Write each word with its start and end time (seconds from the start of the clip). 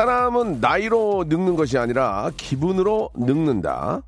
사람은 0.00 0.60
나이로 0.62 1.26
늙는 1.28 1.56
것이 1.56 1.76
아니라 1.76 2.30
기분으로 2.38 3.10
늙는다. 3.14 4.00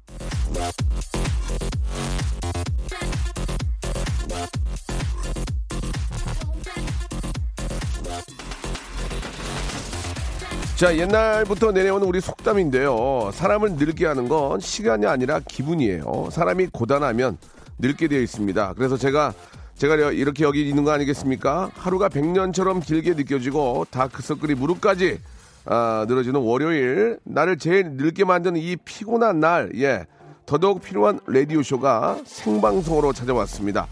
자, 10.76 10.96
옛날부터 10.96 11.72
내려오는 11.72 12.06
우리 12.06 12.22
속담인데요. 12.22 13.30
사람을 13.34 13.72
늙게 13.72 14.06
하는 14.06 14.30
건 14.30 14.60
시간이 14.60 15.04
아니라 15.04 15.40
기분이에요. 15.46 16.30
사람이 16.32 16.68
고단하면 16.72 17.36
늙게 17.78 18.08
되어 18.08 18.20
있습니다. 18.20 18.72
그래서 18.78 18.96
제가 18.96 19.34
제가 19.76 19.96
이렇게 20.12 20.44
여기 20.44 20.66
있는 20.66 20.84
거 20.84 20.92
아니겠습니까? 20.92 21.70
하루가 21.74 22.08
100년처럼 22.08 22.82
길게 22.82 23.12
느껴지고 23.12 23.86
다크서클이 23.90 24.54
무릎까지 24.54 25.18
아, 25.64 26.04
늘어지는 26.08 26.40
월요일 26.40 27.18
나를 27.24 27.58
제일 27.58 27.92
늙게 27.92 28.24
만드는 28.24 28.60
이 28.60 28.76
피곤한 28.76 29.40
날 29.40 29.70
예. 29.76 30.06
더더욱 30.44 30.82
필요한 30.82 31.20
라디오 31.26 31.62
쇼가 31.62 32.18
생방송으로 32.24 33.12
찾아왔습니다. 33.12 33.86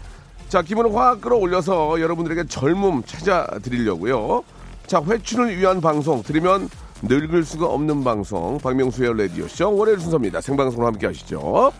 자, 0.49 0.61
기분을 0.61 0.93
확 0.93 1.21
끌어올려서 1.21 2.01
여러분들에게 2.01 2.45
젊음 2.47 3.03
찾아드리려고요. 3.03 4.43
자, 4.85 5.01
회춘을 5.01 5.57
위한 5.57 5.79
방송 5.79 6.21
들으면 6.21 6.67
늙을 7.03 7.45
수가 7.45 7.67
없는 7.67 8.03
방송 8.03 8.57
박명수의 8.57 9.17
라디오 9.17 9.47
쇼 9.47 9.73
월요일 9.73 9.99
순서입니다. 9.99 10.41
생방송으로 10.41 10.87
함께 10.87 11.07
하시죠. 11.07 11.71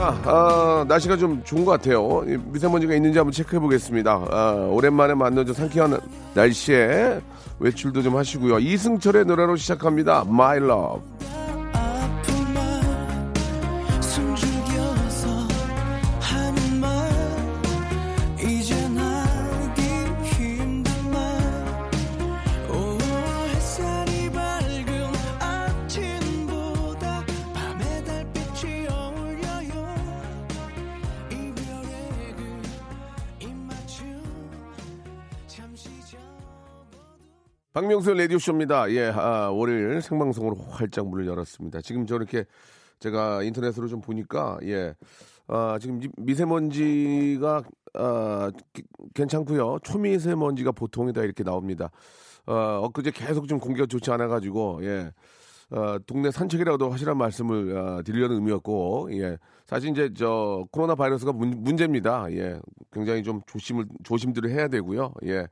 아, 0.00 0.18
아, 0.24 0.84
날씨가 0.88 1.18
좀 1.18 1.42
좋은 1.44 1.64
것 1.64 1.72
같아요. 1.72 2.22
미세먼지가 2.46 2.94
있는지 2.94 3.18
한번 3.18 3.32
체크해 3.32 3.60
보겠습니다. 3.60 4.12
아, 4.30 4.68
오랜만에 4.70 5.12
만난 5.12 5.44
좀 5.44 5.54
상쾌한 5.54 6.00
날씨에 6.32 7.20
외출도 7.58 8.00
좀 8.00 8.16
하시고요. 8.16 8.60
이승철의 8.60 9.26
노래로 9.26 9.56
시작합니다. 9.56 10.24
My 10.26 10.56
Love. 10.56 11.19
박명수 37.80 38.12
라디오쇼입니다. 38.12 38.90
예, 38.90 39.06
아, 39.08 39.48
월요일 39.48 40.02
생방송으로 40.02 40.54
활짝 40.68 41.08
문을 41.08 41.26
열었습니다. 41.26 41.80
지금 41.80 42.04
저렇게 42.04 42.44
제가 42.98 43.42
인터넷으로 43.42 43.88
좀 43.88 44.02
보니까, 44.02 44.58
예, 44.64 44.94
아, 45.46 45.78
지금 45.80 45.98
미세먼지가, 46.18 47.62
아, 47.94 48.50
괜찮고요 49.14 49.78
초미세먼지가 49.82 50.72
보통이다 50.72 51.22
이렇게 51.22 51.42
나옵니다. 51.42 51.90
어, 52.44 52.82
엊그제 52.84 53.12
계속 53.12 53.48
좀 53.48 53.58
공기가 53.58 53.86
좋지 53.86 54.10
않아가지고, 54.10 54.80
예, 54.82 55.10
어, 55.70 55.96
동네 56.06 56.30
산책이라도 56.30 56.90
하시란 56.90 57.16
말씀을 57.16 57.74
어, 57.74 58.02
드리려는 58.02 58.36
의미였고, 58.36 59.08
예. 59.12 59.38
사실 59.64 59.88
이제 59.88 60.10
저 60.14 60.66
코로나 60.70 60.94
바이러스가 60.94 61.32
문, 61.32 61.62
문제입니다. 61.62 62.30
예. 62.32 62.60
굉장히 62.92 63.22
좀 63.22 63.40
조심을, 63.46 63.86
조심들을 64.04 64.50
해야 64.50 64.68
되고요. 64.68 65.14
예. 65.24 65.46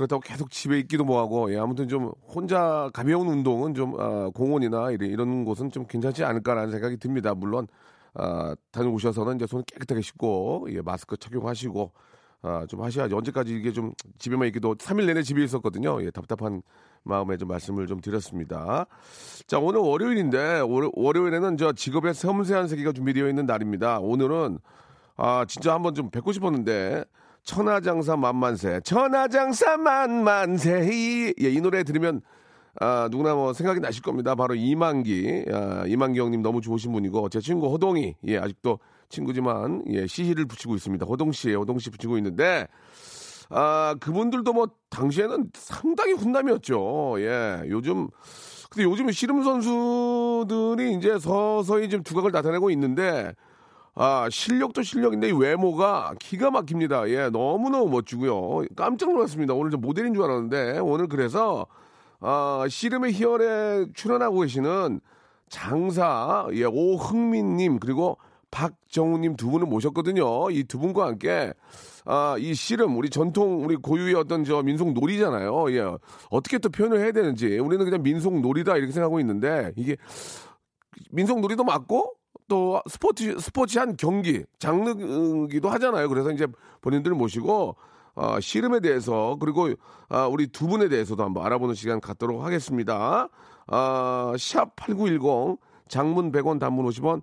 그렇다고 0.00 0.20
계속 0.20 0.50
집에 0.50 0.78
있기도 0.78 1.04
뭐하고 1.04 1.52
예, 1.52 1.58
아무튼 1.58 1.86
좀 1.86 2.10
혼자 2.26 2.88
가벼운 2.94 3.28
운동은 3.28 3.74
좀 3.74 4.00
아, 4.00 4.30
공원이나 4.30 4.92
이런, 4.92 5.10
이런 5.10 5.44
곳은 5.44 5.70
좀 5.70 5.86
괜찮지 5.86 6.24
않을까라는 6.24 6.70
생각이 6.70 6.96
듭니다. 6.96 7.34
물론 7.34 7.66
아, 8.14 8.56
다녀오셔서는 8.72 9.36
이제 9.36 9.46
손 9.46 9.62
깨끗하게 9.64 10.00
씻고 10.00 10.68
예, 10.70 10.80
마스크 10.80 11.18
착용하시고 11.18 11.92
아, 12.40 12.64
좀 12.66 12.82
하셔야지 12.82 13.14
언제까지 13.14 13.54
이게 13.54 13.72
좀 13.72 13.92
집에만 14.18 14.48
있기도 14.48 14.74
3일 14.74 15.04
내내 15.04 15.22
집에 15.22 15.44
있었거든요. 15.44 16.02
예, 16.02 16.10
답답한 16.10 16.62
마음에 17.02 17.36
좀 17.36 17.48
말씀을 17.48 17.86
좀 17.86 18.00
드렸습니다. 18.00 18.86
자 19.46 19.58
오늘 19.58 19.80
월요일인데 19.80 20.60
월, 20.60 20.90
월요일에는 20.94 21.58
저 21.58 21.72
직업의 21.72 22.14
섬세한 22.14 22.68
세계가 22.68 22.92
준비되어 22.92 23.28
있는 23.28 23.44
날입니다. 23.44 23.98
오늘은 23.98 24.60
아 25.16 25.44
진짜 25.46 25.74
한번 25.74 25.94
좀 25.94 26.08
뵙고 26.08 26.32
싶었는데 26.32 27.04
천하장사 27.42 28.16
만만세, 28.16 28.80
천하장사 28.84 29.76
만만세. 29.76 30.88
이, 30.92 31.34
예, 31.40 31.50
이 31.50 31.60
노래 31.60 31.82
들으면 31.82 32.20
아, 32.78 33.08
누구나 33.10 33.34
뭐 33.34 33.52
생각이 33.52 33.80
나실 33.80 34.02
겁니다. 34.02 34.34
바로 34.34 34.54
이만기, 34.54 35.46
아, 35.52 35.84
이만기 35.86 36.20
형님 36.20 36.42
너무 36.42 36.60
좋으신 36.60 36.92
분이고 36.92 37.28
제 37.28 37.40
친구 37.40 37.68
호동이, 37.68 38.14
예, 38.26 38.38
아직도 38.38 38.78
친구지만 39.08 39.84
예, 39.88 40.06
시시를 40.06 40.46
붙이고 40.46 40.74
있습니다. 40.76 41.04
호동 41.04 41.32
씨에 41.32 41.54
호동 41.54 41.78
씨 41.78 41.90
붙이고 41.90 42.16
있는데 42.18 42.68
아, 43.50 43.96
그분들도 44.00 44.52
뭐 44.52 44.68
당시에는 44.90 45.50
상당히 45.54 46.12
훈남이었죠. 46.12 47.16
예, 47.18 47.62
요즘 47.68 48.08
근데 48.70 48.84
요즘 48.84 49.10
씨름 49.10 49.42
선수들이 49.42 50.94
이제 50.94 51.18
서서히 51.18 51.88
좀 51.88 52.04
두각을 52.04 52.30
나타내고 52.30 52.70
있는데 52.70 53.34
아, 53.94 54.28
실력도 54.30 54.82
실력인데 54.82 55.32
외모가 55.36 56.14
기가 56.20 56.50
막힙니다. 56.50 57.08
예, 57.10 57.28
너무너무 57.30 57.90
멋지고요. 57.90 58.64
깜짝 58.76 59.12
놀랐습니다. 59.12 59.54
오늘 59.54 59.70
좀 59.70 59.80
모델인 59.80 60.14
줄 60.14 60.22
알았는데 60.24 60.78
오늘 60.78 61.08
그래서 61.08 61.66
아, 62.20 62.64
씨름의 62.68 63.12
희열에 63.12 63.86
출연하고 63.94 64.40
계시는 64.40 65.00
장사 65.48 66.46
예, 66.52 66.64
오흥민 66.64 67.56
님 67.56 67.78
그리고 67.80 68.16
박정우 68.52 69.18
님 69.18 69.36
두 69.36 69.50
분을 69.50 69.66
모셨거든요. 69.66 70.50
이 70.50 70.64
두 70.64 70.78
분과 70.78 71.06
함께 71.06 71.52
아, 72.04 72.36
이 72.38 72.54
씨름 72.54 72.96
우리 72.96 73.10
전통 73.10 73.64
우리 73.64 73.76
고유의 73.76 74.14
어떤 74.14 74.44
저 74.44 74.62
민속 74.62 74.92
놀이잖아요. 74.92 75.72
예, 75.72 75.84
어떻게 76.30 76.58
또 76.58 76.68
표현을 76.68 77.00
해야 77.00 77.12
되는지 77.12 77.58
우리는 77.58 77.84
그냥 77.84 78.02
민속 78.02 78.40
놀이다 78.40 78.76
이렇게 78.76 78.92
생각하고 78.92 79.20
있는데 79.20 79.72
이게 79.76 79.96
민속 81.10 81.40
놀이도 81.40 81.64
맞고 81.64 82.14
또 82.48 82.80
스포츠 82.88 83.38
스포츠 83.38 83.78
한 83.78 83.96
경기 83.96 84.44
장르기도 84.58 85.68
하잖아요. 85.70 86.08
그래서 86.08 86.30
이제 86.32 86.46
본인들 86.80 87.12
모시고 87.12 87.76
어, 88.14 88.40
씨름에 88.40 88.80
대해서 88.80 89.36
그리고 89.40 89.70
어, 90.08 90.28
우리 90.30 90.48
두 90.48 90.66
분에 90.66 90.88
대해서도 90.88 91.22
한번 91.22 91.46
알아보는 91.46 91.74
시간 91.74 92.00
갖도록 92.00 92.42
하겠습니다. 92.42 93.28
어, 93.68 94.32
샵8910 94.34 95.58
장문 95.88 96.32
100원 96.32 96.58
단문 96.58 96.86
50원 96.86 97.22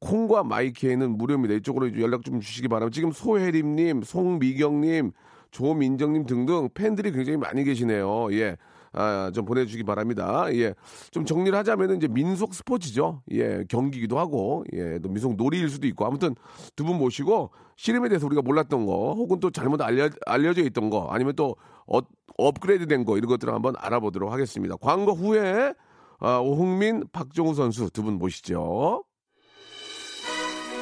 콩과 0.00 0.44
마이케이는 0.44 1.16
무료입니다. 1.16 1.54
이쪽으로 1.54 2.00
연락 2.00 2.24
좀 2.24 2.40
주시기 2.40 2.68
바랍니다. 2.68 2.94
지금 2.94 3.12
소혜림님, 3.12 4.02
송미경님, 4.02 5.12
조민정님 5.50 6.26
등등 6.26 6.68
팬들이 6.72 7.12
굉장히 7.12 7.36
많이 7.36 7.64
계시네요. 7.64 8.32
예. 8.32 8.56
아, 8.92 9.30
좀 9.34 9.44
보내주기 9.44 9.84
바랍니다. 9.84 10.46
예. 10.54 10.74
좀 11.10 11.24
정리를 11.24 11.56
하자면 11.58 11.96
이제 11.96 12.08
민속 12.08 12.54
스포츠죠. 12.54 13.22
예. 13.32 13.64
경기기도 13.68 14.18
하고, 14.18 14.64
예. 14.72 14.98
또 14.98 15.08
민속 15.08 15.36
놀이일 15.36 15.68
수도 15.70 15.86
있고. 15.86 16.04
아무튼 16.06 16.34
두 16.76 16.84
분 16.84 16.96
모시고 16.98 17.50
씨름에 17.76 18.08
대해서 18.08 18.26
우리가 18.26 18.42
몰랐던 18.42 18.86
거 18.86 19.14
혹은 19.14 19.38
또 19.40 19.50
잘못 19.50 19.80
알려, 19.82 20.10
알려져 20.26 20.62
있던 20.64 20.90
거 20.90 21.08
아니면 21.10 21.34
또 21.36 21.56
어, 21.86 22.00
업그레이드 22.38 22.86
된 22.86 23.04
거 23.04 23.16
이런 23.16 23.28
것들을 23.28 23.52
한번 23.54 23.74
알아보도록 23.78 24.32
하겠습니다. 24.32 24.76
광고 24.76 25.12
후에 25.14 25.72
아, 26.20 26.38
오흥민, 26.38 27.04
박정우 27.12 27.54
선수 27.54 27.90
두 27.90 28.02
분 28.02 28.14
모시죠. 28.18 29.04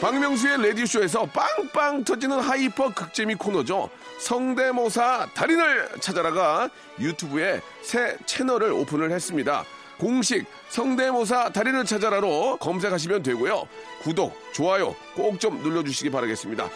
박명수의 0.01 0.63
라디오쇼에서 0.63 1.27
빵빵 1.27 2.05
터지는 2.05 2.39
hyper 2.39 2.93
극재미 2.95 3.35
코너죠. 3.35 3.91
성대모사 4.21 5.29
달인을 5.35 5.89
찾아라가 6.01 6.71
유튜브에 7.01 7.61
새 7.83 8.17
채널을 8.25 8.73
오픈을 8.73 9.11
했습니다. 9.11 9.65
공식 9.99 10.47
성대모사 10.69 11.51
달인을 11.51 11.85
찾아라로 11.85 12.59
검색하시면 12.59 13.25
되고요. 13.25 13.65
구독, 14.03 14.37
좋아요 14.53 14.95
꼭 15.17 15.39
좀 15.41 15.61
눌러주시기 15.63 16.11
바라겠습니다. 16.11 16.69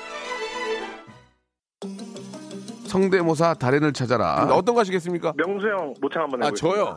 성대모사 2.89 3.55
달인을 3.55 3.93
찾아라. 3.93 4.49
어떤 4.51 4.75
거 4.75 4.81
하시겠습니까? 4.81 5.33
명수 5.37 5.67
형 5.69 5.95
모창 6.01 6.25
한번 6.25 6.43
아, 6.43 6.47
해보겠습니다. 6.47 6.57
저요? 6.57 6.97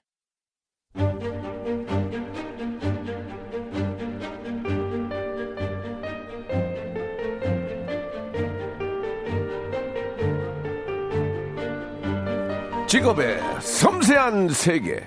직업의 12.91 13.39
섬세한 13.61 14.49
세계. 14.49 15.01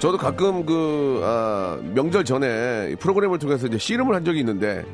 저도 0.00 0.18
가끔 0.18 0.66
그 0.66 1.20
아, 1.22 1.78
명절 1.94 2.24
전에 2.24 2.90
이 2.90 2.96
프로그램을 2.96 3.38
통해서 3.38 3.68
이제 3.68 3.78
씨름을 3.78 4.16
한 4.16 4.24
적이 4.24 4.40
있는데 4.40 4.84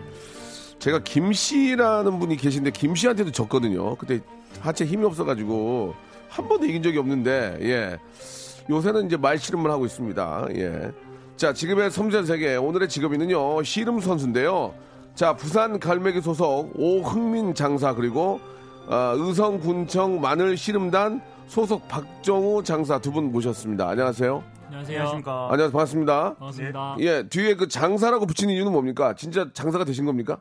제가 0.80 0.98
김 1.02 1.32
씨라는 1.32 2.18
분이 2.18 2.36
계신데 2.36 2.72
김 2.72 2.94
씨한테도 2.94 3.30
졌거든요. 3.30 3.94
그때 3.96 4.20
하체 4.60 4.84
힘이 4.84 5.06
없어가지고 5.06 5.94
한 6.28 6.46
번도 6.46 6.66
이긴 6.66 6.82
적이 6.82 6.98
없는데 6.98 7.56
예 7.62 7.98
요새는 8.68 9.06
이제 9.06 9.16
말 9.16 9.38
씨름을 9.38 9.70
하고 9.70 9.86
있습니다. 9.86 10.48
예. 10.56 10.92
자 11.38 11.54
지금의 11.54 11.90
섬세한 11.90 12.26
세계 12.26 12.56
오늘의 12.56 12.90
직업인은요 12.90 13.62
씨름 13.62 13.98
선수인데요. 14.00 14.74
자 15.14 15.36
부산 15.36 15.78
갈매기 15.78 16.20
소속 16.22 16.72
오흥민 16.74 17.54
장사 17.54 17.94
그리고 17.94 18.40
아, 18.88 19.14
의성군청 19.16 20.20
마늘 20.20 20.56
씨름단 20.56 21.22
소속 21.46 21.86
박정우 21.88 22.62
장사 22.64 22.98
두 22.98 23.12
분 23.12 23.30
모셨습니다. 23.30 23.88
안녕하세요. 23.90 24.42
안녕하세요. 24.66 25.00
안녕하세요. 25.02 25.70
반갑습니다. 25.70 26.34
반갑습니다. 26.36 26.96
예, 27.00 27.28
뒤에 27.28 27.54
그 27.56 27.68
장사라고 27.68 28.26
붙이는 28.26 28.54
이유는 28.54 28.72
뭡니까? 28.72 29.14
진짜 29.14 29.50
장사가 29.52 29.84
되신 29.84 30.06
겁니까? 30.06 30.40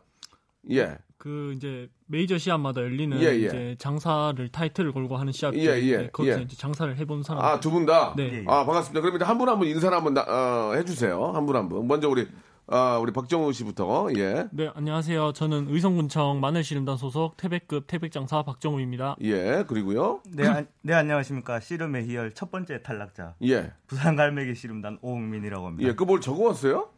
예. 0.71 0.97
그 1.17 1.53
이제 1.55 1.89
메이저 2.07 2.37
시합마다 2.37 2.81
열리는 2.81 3.19
예, 3.21 3.25
예. 3.25 3.35
이제 3.35 3.75
장사를 3.77 4.47
타이틀을 4.49 4.93
걸고 4.93 5.17
하는 5.17 5.31
시합이 5.33 5.59
예, 5.67 5.79
예, 5.81 5.97
네, 5.97 6.09
거기서 6.11 6.39
예. 6.39 6.43
이제 6.43 6.55
장사를 6.55 6.97
해본 6.97 7.23
사람. 7.23 7.43
아, 7.43 7.59
두 7.59 7.69
분 7.71 7.85
다? 7.85 8.13
네. 8.15 8.43
아, 8.47 8.65
반갑습니다. 8.65 9.01
그러면 9.01 9.21
한분 9.27 9.49
한 9.49 9.59
분 9.59 9.67
인사를 9.67 9.95
한번 9.95 10.13
나- 10.15 10.25
어, 10.27 10.73
해주세요. 10.75 11.31
한 11.33 11.45
분 11.45 11.55
한 11.57 11.67
분. 11.69 11.85
먼저 11.87 12.09
우리, 12.09 12.25
아, 12.67 12.97
우리 12.99 13.11
박정우 13.11 13.51
씨부터. 13.51 14.09
예. 14.15 14.47
네, 14.51 14.71
안녕하세요. 14.73 15.33
저는 15.33 15.67
의성군청 15.69 16.39
마늘씨름단 16.39 16.95
소속 16.95 17.35
태백급 17.35 17.85
태백장사 17.87 18.43
박정우입니다. 18.43 19.17
예, 19.21 19.65
그리고요. 19.67 20.21
네, 20.33 20.47
안, 20.47 20.67
네 20.81 20.93
안녕하십니까 20.93 21.59
씨름의 21.59 22.07
희열 22.07 22.33
첫 22.33 22.49
번째 22.49 22.81
탈락자 22.81 23.35
예. 23.43 23.73
부산 23.87 24.15
갈매기 24.15 24.55
씨름단 24.55 24.99
오흥민이라고 25.01 25.65
합니다. 25.67 25.89
예, 25.89 25.95
그뭘 25.95 26.21
적어 26.21 26.43
왔어요? 26.45 26.89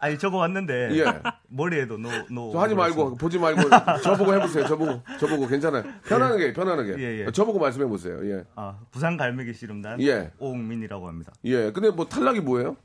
아니 0.00 0.18
적어 0.18 0.38
왔는데 0.38 0.98
예. 0.98 1.04
머리에도 1.48 1.98
no 1.98 2.08
no. 2.30 2.50
저 2.52 2.58
하지 2.58 2.74
말고, 2.74 3.16
보지 3.16 3.38
말고, 3.38 3.60
저보고 4.02 4.34
해보세요. 4.34 4.66
저보고, 4.66 5.02
저보고 5.20 5.46
괜찮아요. 5.46 5.84
편안하게, 6.08 6.54
편안하게. 6.54 6.94
예, 6.98 7.26
예. 7.26 7.30
저보고 7.30 7.58
말씀해 7.60 7.86
보세요. 7.86 8.18
예. 8.24 8.42
아 8.56 8.78
부산 8.90 9.16
갈매기 9.16 9.52
씨름단 9.52 10.00
예. 10.02 10.32
오흥민이라고 10.38 11.06
합니다. 11.06 11.32
예. 11.44 11.70
근데 11.70 11.90
뭐 11.90 12.06
탈락이 12.06 12.40
뭐예요? 12.40 12.76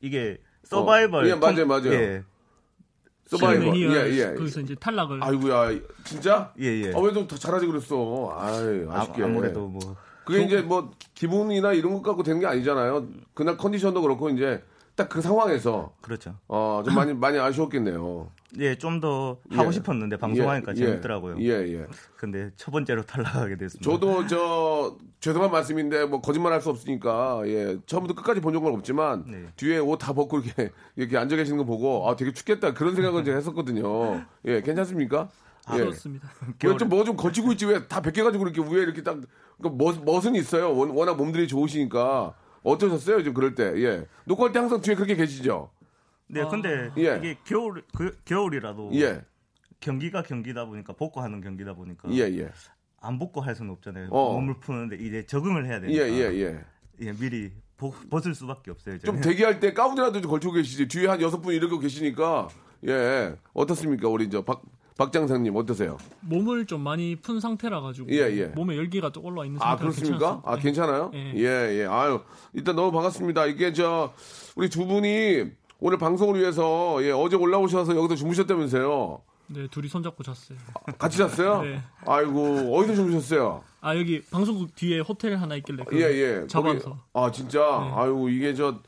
이게 0.00 0.38
서바이벌. 0.68 1.28
예, 1.28 1.34
맞아요, 1.34 1.66
맞아요. 1.66 1.92
예, 1.92 2.22
서바이벌. 3.26 3.76
예, 3.76 4.18
예. 4.18 4.34
거기서 4.34 4.60
이제 4.60 4.74
탈락을. 4.74 5.22
아이고야, 5.22 5.80
진짜? 6.04 6.52
예, 6.60 6.66
예. 6.84 6.92
아, 6.94 6.98
왜좀 6.98 7.26
더 7.26 7.36
잘하지 7.36 7.66
그랬어? 7.66 8.36
아이, 8.38 8.86
아, 8.90 9.00
아쉽게. 9.00 9.24
아무래도 9.24 9.66
뭐 9.66 9.96
그게 10.24 10.42
이제 10.42 10.60
뭐 10.60 10.90
기분이나 11.14 11.72
이런 11.72 11.94
것 11.94 12.02
갖고 12.02 12.22
되는 12.22 12.38
게 12.38 12.46
아니잖아요. 12.46 13.06
그날 13.32 13.56
컨디션도 13.56 14.02
그렇고 14.02 14.28
이제 14.28 14.62
딱 14.98 15.08
그 15.08 15.22
상황에서 15.22 15.92
그렇죠. 16.02 16.34
어 16.48 16.82
좀 16.84 16.94
많이 16.94 17.14
많이 17.14 17.38
아쉬웠겠네요. 17.38 18.28
예, 18.58 18.74
좀 18.76 19.00
더 19.00 19.38
하고 19.50 19.68
예. 19.68 19.72
싶었는데 19.72 20.16
방송하니까 20.16 20.72
예, 20.72 20.76
재밌더라고요. 20.76 21.36
예, 21.40 21.50
예. 21.72 21.86
근데 22.16 22.50
첫 22.56 22.70
번째로 22.72 23.02
탈락하게 23.02 23.56
됐습니다. 23.56 23.90
저도 23.90 24.26
저 24.28 24.96
죄송한 25.20 25.50
말씀인데 25.50 26.04
뭐 26.06 26.20
거짓말 26.20 26.52
할 26.52 26.60
수 26.60 26.70
없으니까 26.70 27.42
예 27.46 27.78
처음부터 27.86 28.14
끝까지 28.14 28.40
본 28.40 28.52
적은 28.54 28.72
없지만 28.74 29.24
네. 29.26 29.44
뒤에 29.56 29.78
옷 29.78 29.98
다 29.98 30.12
벗고 30.12 30.40
이렇게 30.40 30.70
이렇게 30.96 31.16
앉아 31.16 31.36
계시는 31.36 31.58
거 31.58 31.64
보고 31.64 32.08
아 32.08 32.16
되게 32.16 32.32
춥겠다 32.32 32.74
그런 32.74 32.94
생각을 32.94 33.24
제가 33.24 33.36
했었거든요. 33.36 34.24
예 34.46 34.60
괜찮습니까? 34.62 35.28
예. 35.74 35.78
그렇습니다. 35.78 36.28
좀뭐 36.58 37.04
좀 37.04 37.16
거치고 37.16 37.52
있지 37.52 37.66
왜 37.66 37.86
다 37.86 38.00
벗겨 38.00 38.24
가지고 38.24 38.48
이렇게 38.48 38.60
위에 38.62 38.82
이렇게 38.82 39.02
딱 39.02 39.18
그러니까 39.60 39.84
멋, 39.84 40.02
멋은 40.04 40.34
있어요. 40.34 40.74
원- 40.76 40.90
워낙 40.90 41.14
몸들이 41.16 41.46
좋으시니까 41.46 42.32
어떠셨어요? 42.68 43.22
좀 43.22 43.34
그럴 43.34 43.54
때 43.54 43.72
예. 43.82 44.06
녹화할 44.24 44.52
때 44.52 44.58
항상 44.58 44.80
뒤에 44.80 44.94
그렇게 44.94 45.14
계시죠? 45.16 45.70
네, 46.28 46.44
근데 46.50 46.90
예. 46.98 47.16
이게 47.18 47.36
겨울 47.44 47.82
그, 47.96 48.16
겨울이라도 48.24 48.90
예. 48.94 49.22
경기가 49.80 50.22
경기다 50.22 50.66
보니까 50.66 50.92
복고 50.92 51.20
하는 51.20 51.40
경기다 51.40 51.74
보니까 51.74 52.10
예, 52.12 52.20
예. 52.38 52.50
안 53.00 53.18
벗고 53.18 53.40
할 53.40 53.54
수는 53.54 53.70
없잖아요. 53.72 54.08
어. 54.10 54.32
몸을 54.34 54.58
푸는데 54.60 54.96
이제 54.96 55.24
적응을 55.24 55.66
해야 55.66 55.76
예, 55.76 55.80
되니까 55.80 56.04
예, 56.08 56.40
예. 56.40 56.60
예, 57.00 57.12
미리 57.12 57.52
보- 57.76 57.92
벗을 58.10 58.34
수밖에 58.34 58.70
없어요. 58.72 58.98
좀 58.98 59.06
저는. 59.16 59.20
대기할 59.20 59.60
때 59.60 59.72
가운데라도 59.72 60.20
좀 60.20 60.30
걸치고 60.30 60.52
계시지. 60.54 60.88
뒤에 60.88 61.06
한 61.06 61.20
여섯 61.22 61.40
분 61.40 61.54
이러고 61.54 61.78
계시니까 61.78 62.48
예. 62.88 63.36
어떻습니까? 63.54 64.08
우리 64.08 64.28
저 64.28 64.44
박, 64.44 64.62
박장사님 64.98 65.54
어떠세요? 65.56 65.96
몸을 66.20 66.66
좀 66.66 66.82
많이 66.82 67.14
푼 67.16 67.38
상태라 67.40 67.80
가지고 67.80 68.10
예, 68.10 68.16
예. 68.36 68.46
몸에 68.48 68.76
열기가 68.76 69.10
좀 69.10 69.24
올라 69.24 69.44
있는 69.44 69.58
아, 69.62 69.70
상태라 69.76 69.90
그렇습니까? 69.92 70.42
아, 70.44 70.56
네. 70.56 70.62
괜찮아요? 70.62 71.10
예. 71.14 71.32
예, 71.36 71.80
예. 71.80 71.86
아유, 71.86 72.20
일단 72.52 72.74
너무 72.74 72.90
반갑습니다. 72.90 73.46
이게 73.46 73.72
저, 73.72 74.12
우리 74.56 74.68
두 74.68 74.84
분이 74.86 75.44
오늘 75.78 75.98
방송을 75.98 76.40
위해서, 76.40 76.98
예, 77.04 77.12
어제 77.12 77.36
올라오셔서 77.36 77.96
여기서 77.96 78.16
주무셨다면서요? 78.16 79.22
네, 79.50 79.68
둘이 79.70 79.86
손잡고 79.88 80.24
잤어요. 80.24 80.58
같이 80.98 81.16
잤어요? 81.16 81.62
네. 81.62 81.80
아이고, 82.04 82.76
어디서 82.76 82.96
주무셨어요? 82.96 83.62
아, 83.80 83.96
여기 83.96 84.20
방송국 84.32 84.74
뒤에 84.74 84.98
호텔 84.98 85.36
하나 85.36 85.54
있길래 85.54 85.84
그 85.86 85.96
예, 86.00 86.06
예. 86.42 86.46
잡아서. 86.48 86.90
거기- 86.90 87.00
아, 87.12 87.30
진짜? 87.30 87.60
네. 87.60 87.92
아유, 87.94 88.26
이게 88.30 88.52
저, 88.52 88.80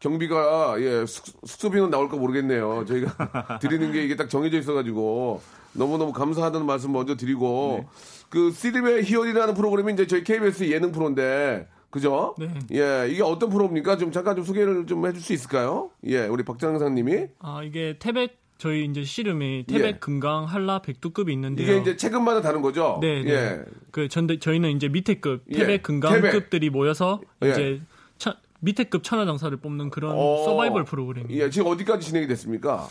경비가, 0.00 0.76
예, 0.80 1.04
숙, 1.06 1.26
숙소비는 1.44 1.90
나올까 1.90 2.16
모르겠네요. 2.16 2.84
저희가 2.88 3.58
드리는 3.60 3.92
게 3.92 4.02
이게 4.04 4.16
딱 4.16 4.28
정해져 4.28 4.58
있어가지고, 4.58 5.42
너무너무 5.74 6.12
감사하다는 6.12 6.66
말씀 6.66 6.90
먼저 6.92 7.16
드리고, 7.16 7.80
네. 7.82 7.86
그, 8.30 8.50
시립의 8.50 9.04
희열이라는 9.04 9.54
프로그램이 9.54 9.92
이제 9.92 10.06
저희 10.06 10.24
KBS 10.24 10.70
예능 10.70 10.90
프로인데, 10.90 11.68
그죠? 11.90 12.34
네. 12.38 12.48
예, 12.72 13.08
이게 13.10 13.22
어떤 13.22 13.50
프로입니까? 13.50 13.98
좀 13.98 14.10
잠깐 14.10 14.36
좀 14.36 14.44
소개를 14.44 14.86
좀 14.86 15.04
해줄 15.06 15.20
수 15.20 15.32
있을까요? 15.32 15.90
예, 16.06 16.26
우리 16.26 16.44
박장상님이. 16.44 17.26
아, 17.40 17.62
이게 17.62 17.96
태백 17.98 18.38
저희 18.58 18.84
이제 18.84 19.02
씨름이 19.04 19.64
태백 19.68 19.86
예. 19.86 19.98
금강 19.98 20.44
한라 20.44 20.82
백두급이 20.82 21.32
있는데요. 21.32 21.66
이게 21.66 21.80
이제 21.80 21.96
체급마다 21.96 22.42
다른 22.42 22.62
거죠? 22.62 22.98
네, 23.00 23.22
네. 23.24 23.30
예. 23.32 23.60
그 23.90 24.08
전대 24.08 24.38
저희는 24.38 24.76
이제 24.76 24.88
밑에 24.88 25.14
급 25.14 25.42
예, 25.50 25.58
태백 25.58 25.82
금강급들이 25.82 26.70
모여서 26.70 27.20
예. 27.42 27.50
이제 27.50 27.80
차- 27.80 27.99
밑에 28.60 28.84
급 28.84 29.02
천하장사를 29.02 29.56
뽑는 29.58 29.90
그런 29.90 30.14
어. 30.16 30.44
서바이벌 30.44 30.84
프로그램이에요. 30.84 31.44
예, 31.44 31.50
지금 31.50 31.68
어디까지 31.68 32.06
진행이 32.06 32.26
됐습니까? 32.28 32.86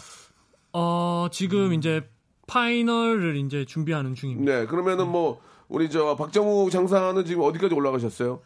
어, 0.73 1.27
지금 1.31 1.73
이제 1.73 2.07
파이널을 2.47 3.37
이제 3.37 3.65
준비하는 3.65 4.15
중입니다. 4.15 4.51
네, 4.61 4.65
그러면은 4.65 5.07
뭐 5.07 5.39
우리 5.67 5.89
저 5.89 6.15
박정우 6.15 6.69
장사는 6.71 7.23
지금 7.25 7.43
어디까지 7.43 7.75
올라가셨어요? 7.75 8.41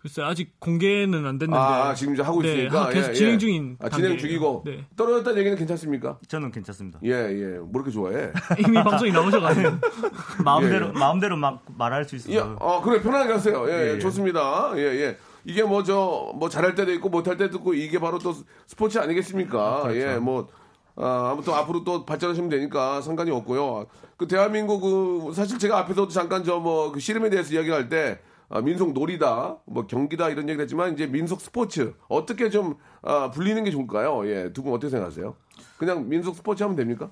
글쎄 0.00 0.20
아직 0.20 0.58
공개는 0.58 1.24
안 1.26 1.38
됐는데 1.38 1.56
아, 1.56 1.94
지금 1.94 2.14
이제 2.14 2.22
하고 2.24 2.42
네, 2.42 2.48
있으니까 2.54 2.86
하- 2.86 2.90
계속 2.90 3.10
예, 3.10 3.14
진행 3.14 3.34
예. 3.34 3.38
중인 3.38 3.76
아, 3.80 3.88
진행. 3.88 4.18
중이고 4.18 4.62
네. 4.66 4.84
떨어졌다는 4.96 5.38
얘기는 5.38 5.56
괜찮습니까? 5.56 6.18
저는 6.26 6.50
괜찮습니다. 6.50 6.98
예, 7.04 7.10
예. 7.10 7.58
뭐 7.60 7.70
이렇게 7.76 7.92
좋아해? 7.92 8.32
이미 8.58 8.82
방송이 8.82 9.12
나오셔가지고 9.12 9.68
마음대로 10.44 10.88
예. 10.88 10.90
마음대로 10.98 11.36
막 11.36 11.62
말할 11.78 12.04
수 12.04 12.16
있어서 12.16 12.34
예, 12.34 12.40
어, 12.40 12.82
그래 12.82 13.00
편하게 13.00 13.32
하세요. 13.34 13.64
예, 13.68 13.72
예, 13.72 13.86
예, 13.90 13.94
예. 13.94 13.98
좋습니다. 14.00 14.72
예, 14.74 14.80
예. 14.82 15.18
이게 15.44 15.62
뭐저뭐 15.62 16.48
잘할 16.48 16.74
때도 16.74 16.92
있고 16.94 17.08
못할 17.08 17.36
때도 17.36 17.58
있고 17.58 17.74
이게 17.74 17.98
바로 17.98 18.18
또 18.18 18.34
스포츠 18.66 18.98
아니겠습니까? 18.98 19.82
그렇죠. 19.82 19.98
예, 20.00 20.16
뭐 20.16 20.48
아, 20.94 21.30
아무튼 21.32 21.54
앞으로 21.54 21.84
또 21.84 22.04
발전하시면 22.04 22.50
되니까 22.50 23.00
상관이 23.00 23.30
없고요. 23.30 23.86
그 24.16 24.28
대한민국 24.28 24.80
그 24.80 25.32
사실 25.34 25.58
제가 25.58 25.78
앞에서도 25.78 26.08
잠깐 26.08 26.44
저뭐 26.44 26.92
그 26.92 27.00
씨름에 27.00 27.30
대해서 27.30 27.54
이야기할 27.54 27.88
때 27.88 28.20
아, 28.48 28.60
민속 28.60 28.92
놀이다, 28.92 29.56
뭐 29.64 29.86
경기다 29.86 30.28
이런 30.28 30.46
얘기를 30.48 30.62
했지만 30.62 30.92
이제 30.92 31.06
민속 31.06 31.40
스포츠 31.40 31.94
어떻게 32.08 32.50
좀 32.50 32.76
아, 33.00 33.30
불리는 33.30 33.64
게 33.64 33.70
좋을까요? 33.70 34.28
예, 34.28 34.52
두 34.52 34.62
분 34.62 34.74
어떻게 34.74 34.90
생각하세요? 34.90 35.34
그냥 35.78 36.08
민속 36.08 36.36
스포츠 36.36 36.62
하면 36.62 36.76
됩니까? 36.76 37.10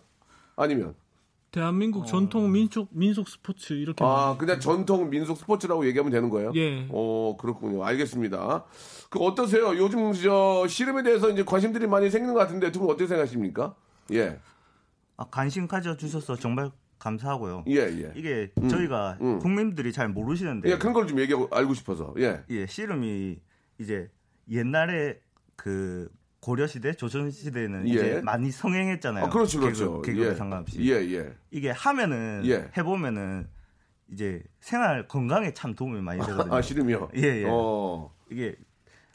아니면 0.57 0.95
대한민국 1.51 2.07
전통 2.07 2.53
민속 2.53 2.89
민속 2.93 3.29
스포츠 3.29 3.73
이렇게 3.73 4.05
아, 4.05 4.37
그냥 4.39 4.61
전통 4.61 5.11
민속 5.11 5.37
스포츠라고 5.37 5.85
얘기하면 5.87 6.13
되는 6.13 6.29
거예요? 6.31 6.53
예. 6.55 6.87
어, 6.91 7.37
그렇군요. 7.39 7.85
알겠습니다. 7.85 8.65
그 9.11 9.19
어떠세요? 9.19 9.77
요즘 9.77 10.13
저 10.13 10.67
씨름에 10.69 11.03
대해서 11.03 11.29
이제 11.31 11.43
관심들이 11.45 11.87
많이 11.89 12.09
생기는 12.11 12.35
것 12.35 12.41
같은데 12.41 12.71
두 12.71 12.81
분 12.81 12.89
어떻게 12.91 13.07
생각하십니까? 13.09 13.75
예. 14.13 14.39
아, 15.17 15.25
관심 15.31 15.67
가져 15.67 15.97
주셔서 15.97 16.37
정말 16.37 16.71
감사하고요. 17.01 17.65
예, 17.69 17.77
예. 17.79 18.13
이게 18.15 18.53
저희가 18.69 19.19
음. 19.21 19.39
국민들이 19.41 19.93
잘 19.93 20.09
모르시는데 20.09 20.71
예, 20.71 20.79
그런 20.79 20.93
걸좀 20.93 21.19
얘기하고 21.19 21.49
알고 21.51 21.75
싶어서. 21.75 22.15
예. 22.19 22.43
예, 22.51 22.67
씨름이 22.67 23.39
이제 23.81 24.09
옛날에 24.51 25.19
그 25.57 26.09
고려 26.41 26.67
시대, 26.67 26.93
조선 26.95 27.31
시대는 27.31 27.87
예. 27.89 27.93
이제 27.93 28.21
많이 28.25 28.51
성행했잖아요. 28.51 29.27
아, 29.27 29.29
그렇죠, 29.29 29.61
그렇죠. 29.61 30.01
개그, 30.01 30.13
개그와 30.17 30.33
예. 30.33 30.35
상관없이. 30.35 30.81
예, 30.91 30.95
예. 31.15 31.35
이게 31.51 31.71
하면은 31.71 32.43
예. 32.47 32.71
해보면은 32.77 33.47
이제 34.13 34.43
생활 34.61 35.07
건강에 35.07 35.53
참 35.53 35.75
도움이 35.75 36.01
많이 36.01 36.19
되거든요. 36.27 36.55
아, 36.55 36.63
씨름이요? 36.63 37.11
예, 37.17 37.23
예. 37.43 37.45
어. 37.49 38.11
이게 38.31 38.57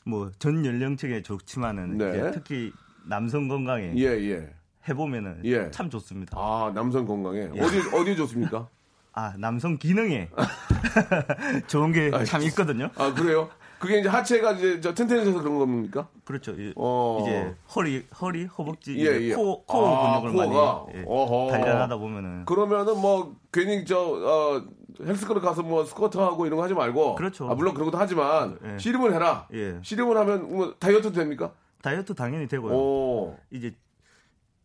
뭐 0.06 0.30
전 0.38 0.64
연령층에 0.66 1.24
좋지만은 1.24 1.98
네. 1.98 2.32
특히 2.32 2.72
남성 3.08 3.48
건강에 3.48 3.94
예, 3.98 4.04
예. 4.04 4.54
해보면은 4.88 5.42
예. 5.46 5.72
참 5.72 5.90
좋습니다. 5.90 6.38
아, 6.38 6.72
남성 6.76 7.06
건강에. 7.08 7.50
예. 7.56 7.60
어디, 7.60 7.80
어디에 7.96 8.16
좋습니까? 8.16 8.70
아 9.18 9.34
남성 9.38 9.78
기능에 9.78 10.30
좋은 11.68 11.92
게 11.92 12.12
참 12.26 12.44
있거든요. 12.44 12.90
아, 12.98 13.14
그래요? 13.14 13.50
그게 13.86 14.00
이제 14.00 14.10
하체가 14.10 14.54
이제 14.54 14.82
저 14.82 14.94
튼튼해져서 14.96 15.42
그런 15.44 15.60
겁니까? 15.60 16.08
그렇죠. 16.24 16.54
이- 16.54 16.74
어. 16.76 17.20
이제 17.22 17.56
허리, 17.76 18.04
허리, 18.20 18.46
허벅지, 18.46 18.98
예, 18.98 19.22
예. 19.30 19.34
코, 19.36 19.64
코어 19.66 19.96
아, 19.96 20.22
근육을 20.22 20.48
코어가? 20.50 20.86
많이 20.92 21.00
예. 21.00 21.52
단련하다 21.52 21.98
보면은 21.98 22.46
그러면은 22.46 23.00
뭐 23.00 23.36
괜히 23.54 23.86
저 23.86 24.00
어, 24.00 24.64
헬스클럽 25.06 25.44
가서 25.44 25.62
뭐 25.62 25.86
스쿼트 25.86 26.18
하고 26.18 26.48
이런 26.48 26.58
거 26.58 26.64
하지 26.64 26.74
말고 26.74 27.14
그렇죠. 27.16 27.48
아, 27.50 27.54
물론 27.54 27.74
그런 27.76 27.92
것도 27.92 27.98
하지만 28.00 28.58
예. 28.66 28.78
씨름을 28.80 29.14
해라. 29.14 29.48
예. 29.54 29.78
씨름을 29.84 30.18
하면 30.18 30.50
뭐 30.56 30.74
다이어트도 30.80 31.12
됩니까? 31.12 31.54
다이어트 31.84 32.16
당연히 32.16 32.48
되고요. 32.48 32.74
오. 32.74 33.38
이제 33.52 33.76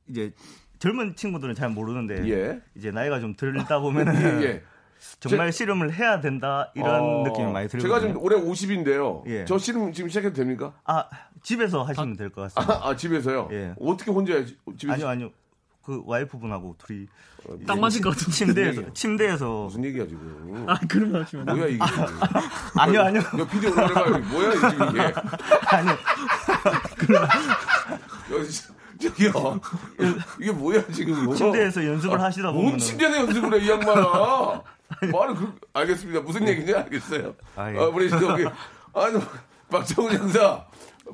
이제 0.09 0.33
젊은 0.79 1.15
친구들은 1.15 1.55
잘 1.55 1.69
모르는데 1.69 2.27
예. 2.31 2.61
이제 2.75 2.91
나이가 2.91 3.21
좀 3.21 3.37
들다 3.37 3.81
보면은 3.81 4.15
예, 4.43 4.47
예. 4.47 4.63
정말 5.21 5.53
씨름을 5.53 5.93
해야 5.95 6.21
된다 6.21 6.71
이런 6.75 7.01
어, 7.01 7.23
느낌이 7.27 7.51
많이 7.53 7.69
들거든요. 7.69 7.81
제가 7.95 8.01
지금 8.01 8.23
올해 8.23 8.37
50인데요. 8.41 9.27
예. 9.27 9.45
저 9.45 9.57
씨름 9.59 9.93
지금 9.93 10.09
시작해도 10.09 10.35
됩니까? 10.35 10.73
아 10.85 11.05
집에서 11.43 11.83
하시면 11.83 12.17
될 12.17 12.31
것 12.31 12.53
같습니다. 12.53 12.81
아, 12.87 12.95
집에서요? 12.97 13.49
예. 13.53 13.75
어떻게 13.81 14.11
혼자? 14.11 14.45
집에서 14.77 14.93
아니요 14.93 15.09
아니요 15.09 15.31
그 15.83 16.03
와이프분하고 16.05 16.77
둘이 16.79 17.07
딱 17.67 17.79
맞을 17.81 18.03
것 18.03 18.11
같은데. 18.11 18.33
침대에서 18.35 18.93
침대에서 18.93 19.65
무슨 19.65 19.85
얘기야 19.87 20.07
지금? 20.07 20.65
아 20.69 20.79
그런 20.87 21.11
말 21.13 21.23
하시면 21.23 21.49
안 21.49 21.57
뭐야 21.57 21.69
이게? 21.71 21.83
아 22.77 22.87
니요 22.87 23.01
아니요 23.03 23.21
야 23.23 23.47
비디 23.51 23.67
올라가 23.67 24.19
뭐야 24.19 24.49
이게 24.53 24.69
지금 24.69 24.89
이게? 24.93 25.01
아니요 25.71 25.97
여기 28.33 28.49
저기요 29.01 29.61
이게 30.41 30.53
뭐야 30.53 30.83
지금? 30.93 31.25
뭐? 31.25 31.35
침대에서 31.35 31.85
연습을 31.85 32.21
하시다 32.21 32.51
뭔 32.51 32.65
보면 32.65 32.79
침대에서 32.79 33.17
연습을 33.19 33.61
해 33.61 33.65
이 33.65 33.71
양반아? 33.71 34.63
말을 35.13 35.35
그 35.37 35.55
알겠습니다. 35.73 36.21
무슨 36.21 36.47
얘기인지 36.49 36.75
알겠어요. 36.75 37.33
아, 37.55 37.73
예. 37.73 37.79
어, 37.79 37.91
우리 37.95 38.11
저기 38.11 38.45
아니 38.93 39.21
박정훈 39.71 40.13
형사. 40.19 40.65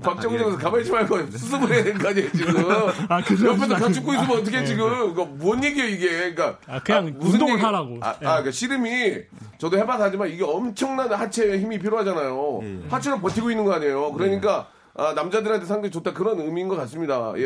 박정훈 0.03 0.39
아, 0.39 0.41
예. 0.41 0.45
형사 0.45 0.59
가만히 0.59 0.83
있지 0.83 0.93
말고 0.93 1.31
수습을 1.31 1.73
해야 1.75 1.85
될 1.85 1.99
거 1.99 2.09
아니에요 2.09 2.31
지금 2.33 2.55
아, 3.09 3.23
그러지 3.23 3.45
옆에서 3.47 3.67
마시고. 3.67 3.75
갖추고 3.87 4.15
있으면 4.15 4.31
어떻게 4.41 4.65
지금 4.65 5.15
그뭔 5.15 5.63
얘기예요 5.65 5.89
이게 5.91 6.09
그러니까 6.33 6.59
아, 6.67 6.81
그냥 6.81 7.15
운동을 7.21 7.63
하라고. 7.63 7.99
아, 8.03 8.11
예. 8.23 8.27
아 8.27 8.31
그러니까 8.31 8.51
씨름이 8.51 9.17
저도 9.59 9.77
해봐서 9.79 10.05
하지만 10.05 10.29
이게 10.31 10.43
엄청난 10.43 11.13
하체에 11.13 11.59
힘이 11.59 11.79
필요하잖아요 11.79 12.61
예, 12.63 12.67
예. 12.67 12.89
하체로 12.89 13.21
버티고 13.21 13.51
있는 13.51 13.65
거 13.65 13.73
아니에요 13.75 14.13
그러니까 14.13 14.69
아, 14.99 15.13
남자들한테 15.13 15.67
상당히 15.67 15.91
좋다 15.91 16.13
그런 16.15 16.41
의미인 16.41 16.69
것 16.69 16.77
같습니다 16.77 17.33
예, 17.37 17.43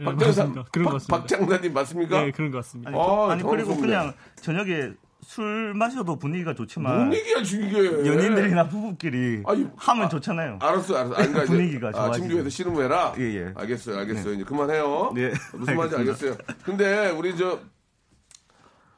예, 0.00 0.04
박장사 0.04 0.42
맞습니다. 0.44 0.64
그런 0.72 0.84
것 0.86 0.92
같습니다. 0.94 1.16
박장사님 1.18 1.72
맞습니까? 1.72 2.20
네 2.22 2.30
그런 2.32 2.50
것 2.50 2.58
같습니다. 2.58 2.90
아니, 2.90 2.98
아, 2.98 3.02
저- 3.04 3.30
아니 3.30 3.42
그리고. 3.42 3.76
그냥 3.76 4.12
저녁에 4.36 4.90
술 5.20 5.74
마셔도 5.74 6.16
분위기가 6.16 6.54
좋지만 6.54 6.96
뭔 6.96 7.14
얘기야 7.14 7.42
지금 7.42 7.66
이게 7.68 8.06
연인들이나 8.06 8.68
부부끼리 8.68 9.42
아니, 9.46 9.66
하면 9.76 10.06
아, 10.06 10.08
좋잖아요. 10.08 10.58
알았어, 10.60 10.96
알았어. 10.96 11.14
아니, 11.14 11.28
그러니까 11.28 11.44
분위기가 11.52 11.88
아, 11.88 11.92
좋아지죠. 11.92 12.22
침주에서 12.26 12.48
씨름을 12.48 12.84
해라? 12.84 13.12
예, 13.18 13.22
예. 13.22 13.52
알겠어요, 13.54 13.98
알겠어요. 13.98 14.34
이제 14.34 14.44
그만해요. 14.44 15.12
네, 15.14 15.32
무슨 15.54 15.76
말인지. 15.76 15.96
알겠어요. 15.96 16.36
근데 16.64 17.10
우리 17.10 17.36
저, 17.36 17.58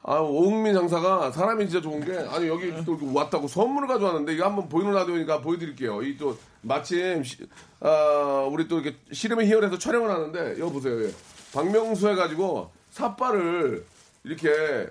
아, 0.03 0.15
오흥민 0.17 0.73
장사가 0.73 1.31
사람이 1.31 1.69
진짜 1.69 1.79
좋은 1.81 2.03
게, 2.03 2.17
아니, 2.17 2.47
여기 2.47 2.73
또 2.85 2.97
왔다고 3.13 3.47
선물을 3.47 3.87
가져왔는데, 3.87 4.33
이거 4.33 4.45
한번 4.45 4.67
보이는 4.67 4.91
라디오니까 4.93 5.41
보여드릴게요. 5.41 6.01
이 6.01 6.17
또, 6.17 6.35
마침, 6.61 7.23
시- 7.23 7.37
아, 7.81 8.47
우리 8.51 8.67
또 8.67 8.79
이렇게 8.79 8.97
씨름의 9.11 9.45
희열에서 9.47 9.77
촬영을 9.77 10.09
하는데, 10.09 10.59
여기 10.59 10.73
보세요. 10.73 11.03
예. 11.05 11.11
박명수 11.53 12.09
해가지고, 12.09 12.71
삿발을 12.91 13.85
이렇게, 14.23 14.87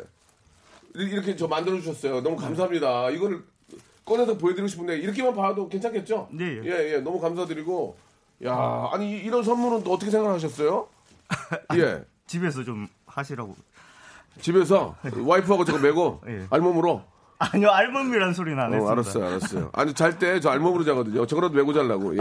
이렇게 0.95 1.35
저 1.35 1.49
만들어주셨어요. 1.49 2.21
너무 2.23 2.37
감사합니다. 2.37 3.11
이거를 3.11 3.43
꺼내서 4.05 4.39
보여드리고 4.39 4.69
싶은데, 4.69 4.97
이렇게만 4.99 5.35
봐도 5.35 5.69
괜찮겠죠? 5.69 6.29
네, 6.31 6.61
예. 6.65 6.67
예, 6.67 6.93
예, 6.95 6.97
너무 6.99 7.21
감사드리고. 7.21 7.97
야, 8.45 8.89
아니, 8.93 9.11
이- 9.11 9.17
이런 9.25 9.43
선물은 9.43 9.83
또 9.83 9.93
어떻게 9.93 10.11
생각하셨어요? 10.13 10.87
예. 11.75 12.05
집에서 12.29 12.63
좀 12.63 12.87
하시라고. 13.07 13.57
집에서 14.41 14.97
와이프하고 15.25 15.65
저거 15.65 15.79
메고 15.79 16.21
예. 16.29 16.47
알몸으로. 16.51 17.03
아니요 17.43 17.71
알몸이란 17.71 18.35
소리는 18.35 18.59
안 18.63 18.71
어, 18.71 18.75
했습니다. 18.75 18.93
알았어요, 18.93 19.27
알았어요. 19.27 19.71
아니 19.73 19.95
잘 19.95 20.19
때 20.19 20.41
저 20.41 20.51
알몸으로 20.51 20.85
자거든요. 20.85 21.27
저거라도 21.27 21.55
메고 21.55 21.73
자려고. 21.73 22.15
예, 22.17 22.21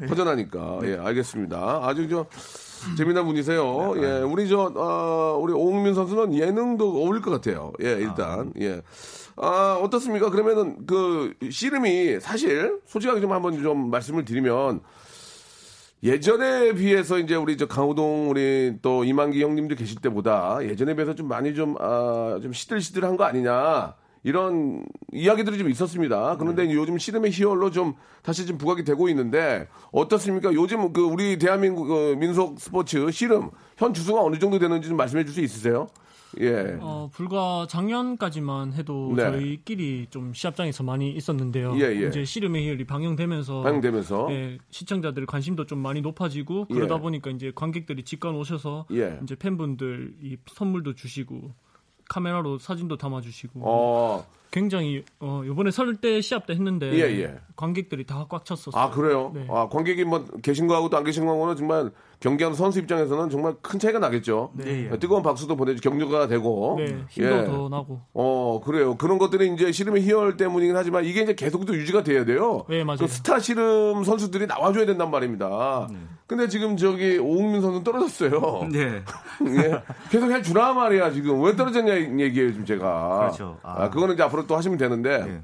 예. 0.00 0.06
허전하니까. 0.06 0.78
예, 0.84 0.96
알겠습니다. 0.96 1.80
아주 1.82 2.08
저 2.08 2.26
재미난 2.96 3.24
분이세요. 3.26 3.94
예, 3.96 4.20
우리 4.22 4.48
저 4.48 4.72
어, 4.76 5.38
우리 5.40 5.52
오흥민 5.52 5.94
선수는 5.94 6.34
예능도 6.34 7.02
어울릴 7.02 7.20
것 7.20 7.32
같아요. 7.32 7.72
예, 7.82 7.90
일단 7.94 8.52
예. 8.60 8.80
아 9.36 9.78
어떻습니까? 9.82 10.30
그러면은 10.30 10.86
그 10.86 11.34
씨름이 11.50 12.20
사실 12.20 12.78
솔직하게 12.86 13.20
좀 13.20 13.32
한번 13.32 13.60
좀 13.60 13.90
말씀을 13.90 14.24
드리면 14.24 14.82
예전에 16.02 16.72
비해서 16.74 17.18
이제 17.18 17.36
우리 17.36 17.56
저 17.56 17.66
강호동 17.66 18.28
우리 18.30 18.76
또 18.82 19.04
이만기 19.04 19.42
형님들 19.42 19.76
계실 19.76 20.00
때보다 20.00 20.58
예전에 20.62 20.94
비해서 20.94 21.14
좀 21.14 21.28
많이 21.28 21.54
좀, 21.54 21.76
아, 21.78 22.40
좀 22.42 22.52
시들시들한 22.52 23.16
거 23.16 23.24
아니냐. 23.24 23.94
이런 24.24 24.84
이야기들이 25.12 25.58
좀 25.58 25.68
있었습니다. 25.68 26.36
그런데 26.38 26.72
요즘 26.72 26.96
씨름의 26.96 27.32
희열로 27.32 27.70
좀 27.72 27.94
다시 28.22 28.46
좀 28.46 28.56
부각이 28.56 28.84
되고 28.84 29.08
있는데 29.08 29.66
어떻습니까? 29.90 30.52
요즘 30.52 30.92
그 30.92 31.02
우리 31.02 31.38
대한민국 31.38 31.86
그 31.86 32.14
민속 32.18 32.60
스포츠 32.60 33.10
씨름 33.10 33.50
현 33.76 33.92
주소가 33.92 34.22
어느 34.22 34.38
정도 34.38 34.60
되는지 34.60 34.88
좀 34.88 34.96
말씀해 34.96 35.24
줄 35.24 35.34
수 35.34 35.40
있으세요? 35.40 35.88
예. 36.40 36.78
어, 36.80 37.10
불과 37.12 37.66
작년까지만 37.68 38.72
해도 38.72 39.12
네. 39.16 39.22
저희끼리 39.22 40.06
좀 40.10 40.32
시합장에서 40.32 40.82
많이 40.82 41.10
있었는데요. 41.12 41.76
예, 41.78 42.02
예. 42.02 42.08
이제 42.08 42.24
씨름의 42.24 42.64
희열이 42.64 42.84
방영되면서 42.84 43.62
방영되면서 43.62 44.28
예, 44.30 44.58
시청자들 44.70 45.26
관심도 45.26 45.66
좀 45.66 45.78
많이 45.78 46.00
높아지고 46.00 46.66
예. 46.70 46.74
그러다 46.74 46.98
보니까 46.98 47.30
이제 47.30 47.52
관객들이 47.54 48.04
직관 48.04 48.34
오셔서 48.34 48.86
예. 48.92 49.18
이제 49.22 49.34
팬분들 49.34 50.14
이 50.22 50.36
선물도 50.46 50.94
주시고 50.94 51.52
카메라로 52.08 52.58
사진도 52.58 52.96
담아주시고 52.96 53.60
어, 53.64 54.26
굉장히 54.52 55.02
어 55.18 55.42
이번에 55.44 55.70
설 55.72 55.96
때 55.96 56.20
시합 56.20 56.46
때 56.46 56.52
했는데 56.54 56.92
예, 56.92 57.22
예. 57.22 57.34
관객들이 57.56 58.04
다 58.06 58.26
꽉 58.28 58.44
찼었어요. 58.44 58.80
아 58.80 58.90
그래요? 58.90 59.32
네. 59.34 59.46
아 59.50 59.68
관객이 59.68 60.04
뭐 60.04 60.24
계신 60.42 60.66
거하고 60.68 60.88
또안 60.90 61.02
계신 61.04 61.24
거하고는 61.24 61.56
정말 61.56 61.90
경기하는 62.20 62.54
선수 62.56 62.78
입장에서는 62.78 63.30
정말 63.30 63.54
큰 63.62 63.80
차이가 63.80 63.98
나겠죠. 63.98 64.52
네. 64.54 64.88
예. 64.92 64.98
뜨거운 64.98 65.22
박수도 65.24 65.56
보내주 65.56 65.80
격려가 65.80 66.28
되고. 66.28 66.76
네, 66.78 66.98
힘도 67.08 67.36
예. 67.38 67.44
더 67.44 67.68
나고. 67.68 68.00
어 68.14 68.60
그래요. 68.64 68.96
그런 68.96 69.18
것들이 69.18 69.52
이제 69.54 69.72
씨름의 69.72 70.02
희열 70.02 70.36
때문이긴 70.36 70.76
하지만 70.76 71.04
이게 71.04 71.22
이제 71.22 71.34
계속도 71.34 71.74
유지가 71.74 72.02
돼야 72.04 72.24
돼요. 72.24 72.64
네, 72.68 72.84
맞아요. 72.84 72.98
그 73.00 73.08
스타 73.08 73.38
씨름 73.40 74.04
선수들이 74.04 74.46
나와줘야 74.46 74.86
된단 74.86 75.10
말입니다. 75.10 75.88
근데 76.28 76.48
지금 76.48 76.76
저기 76.78 77.18
오흥민 77.18 77.60
선수 77.60 77.82
떨어졌어요. 77.84 78.68
네. 78.72 79.02
예. 79.64 79.82
계속 80.10 80.30
해주라 80.30 80.72
말이야 80.72 81.10
지금 81.10 81.42
왜 81.42 81.54
떨어졌냐 81.56 81.94
얘기예요 82.20 82.52
지금 82.52 82.64
제가. 82.64 83.18
그렇죠. 83.18 83.58
아, 83.62 83.82
아. 83.84 83.90
그거는 83.90 84.14
이제 84.14 84.22
앞으로 84.22 84.41
또 84.46 84.56
하시면 84.56 84.78
되는데. 84.78 85.18
네. 85.24 85.40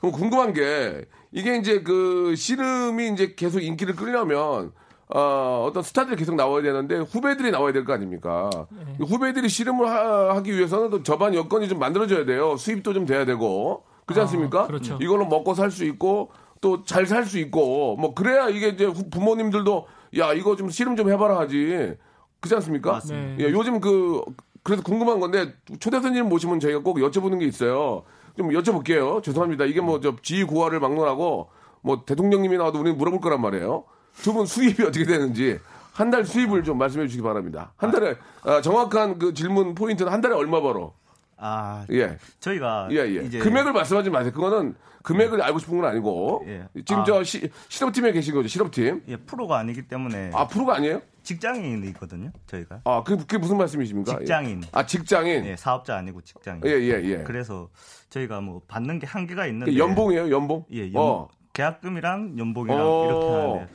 그럼 0.00 0.12
궁금한 0.12 0.52
게 0.52 1.04
이게 1.30 1.56
이제 1.56 1.82
그 1.82 2.34
씨름이 2.36 3.10
이제 3.12 3.34
계속 3.36 3.60
인기를 3.60 3.94
끌려면 3.96 4.72
어, 5.14 5.66
어떤 5.68 5.82
스타들이 5.82 6.16
계속 6.16 6.34
나와야 6.34 6.62
되는데 6.62 6.96
후배들이 6.98 7.50
나와야 7.50 7.72
될 7.72 7.84
거 7.84 7.92
아닙니까? 7.92 8.48
네. 8.70 8.96
후배들이 9.04 9.48
씨름을 9.48 9.86
하, 9.88 10.42
기 10.42 10.52
위해서는 10.56 10.90
또 10.90 11.02
저반 11.02 11.34
여건이 11.34 11.68
좀 11.68 11.78
만들어져야 11.78 12.24
돼요. 12.24 12.56
수입도 12.56 12.92
좀 12.94 13.06
돼야 13.06 13.24
되고 13.24 13.84
그렇지 14.06 14.20
아, 14.20 14.22
않습니까? 14.24 14.66
그렇죠. 14.66 14.98
이걸로 15.00 15.26
먹고 15.26 15.54
살 15.54 15.70
수 15.70 15.84
있고 15.84 16.30
또 16.60 16.84
잘 16.84 17.06
살 17.06 17.24
수 17.26 17.38
있고 17.38 17.96
뭐 17.96 18.14
그래야 18.14 18.48
이게 18.48 18.68
이제 18.68 18.84
후- 18.86 19.08
부모님들도 19.10 19.86
야 20.18 20.32
이거 20.32 20.56
좀 20.56 20.70
씨름 20.70 20.96
좀 20.96 21.10
해봐라 21.10 21.38
하지 21.38 21.94
그렇지 22.40 22.54
않습니까? 22.56 22.92
맞습니다. 22.92 23.44
예, 23.44 23.50
요즘 23.52 23.80
그 23.80 24.22
그래서 24.62 24.82
궁금한 24.82 25.18
건데 25.20 25.54
초대 25.80 26.00
손님 26.00 26.28
모시면 26.28 26.60
저희가 26.60 26.80
꼭 26.80 26.96
여쭤보는 26.98 27.38
게 27.40 27.46
있어요. 27.46 28.04
좀 28.36 28.48
여쭤볼게요. 28.50 29.22
죄송합니다. 29.22 29.64
이게 29.64 29.80
뭐 29.80 30.00
저 30.00 30.16
지구화를 30.22 30.80
막론하고 30.80 31.50
뭐 31.82 32.04
대통령님이 32.04 32.56
나와도 32.58 32.78
우리는 32.80 32.96
물어볼 32.96 33.20
거란 33.20 33.40
말이에요. 33.40 33.84
두 34.22 34.32
분 34.32 34.46
수입이 34.46 34.82
어떻게 34.84 35.04
되는지 35.04 35.58
한 35.92 36.10
달 36.10 36.24
수입을 36.24 36.64
좀 36.64 36.78
말씀해 36.78 37.06
주시기 37.06 37.22
바랍니다. 37.22 37.72
한 37.76 37.90
달에 37.90 38.16
아, 38.42 38.60
정확한 38.62 39.18
그 39.18 39.34
질문 39.34 39.74
포인트는 39.74 40.10
한 40.12 40.20
달에 40.20 40.34
얼마 40.34 40.60
벌어? 40.60 40.94
아, 41.36 41.84
예. 41.90 42.16
저희가 42.40 42.88
예, 42.92 42.96
예. 42.98 43.24
이제 43.24 43.38
금액을 43.40 43.72
말씀하지 43.72 44.08
마세요. 44.10 44.32
그거는 44.32 44.74
금액을 45.02 45.42
알고 45.42 45.58
싶은 45.58 45.80
건 45.80 45.90
아니고. 45.90 46.44
예. 46.46 46.64
지금 46.86 47.02
아. 47.02 47.04
저 47.04 47.24
시, 47.24 47.50
실업팀에 47.68 48.12
계신 48.12 48.32
거죠, 48.34 48.48
실업팀. 48.48 49.02
예, 49.08 49.16
프로가 49.16 49.58
아니기 49.58 49.82
때문에 49.88 50.30
아, 50.32 50.46
프로가 50.46 50.76
아니에요? 50.76 51.02
직장인이거든요. 51.22 52.30
저희가 52.46 52.80
아, 52.84 53.02
그, 53.04 53.16
그게 53.16 53.38
무슨 53.38 53.56
말씀이십니까? 53.58 54.18
직장인. 54.18 54.62
예. 54.64 54.68
아, 54.72 54.84
직장인. 54.86 55.44
예, 55.46 55.56
사업자 55.56 55.96
아니고 55.96 56.20
직장인. 56.22 56.62
예, 56.66 56.70
예, 56.70 57.02
예. 57.02 57.22
그래서 57.24 57.68
저희가 58.10 58.40
뭐 58.40 58.60
받는 58.68 58.98
게 58.98 59.06
한계가 59.06 59.46
있는데 59.46 59.72
그 59.72 59.78
연봉이에요, 59.78 60.30
연봉? 60.30 60.64
예, 60.72 60.86
연, 60.92 60.96
어. 60.96 61.28
계약금이랑 61.52 62.38
연봉이랑 62.38 62.78
어. 62.80 63.04
이렇게 63.06 63.26
하는데 63.26 63.66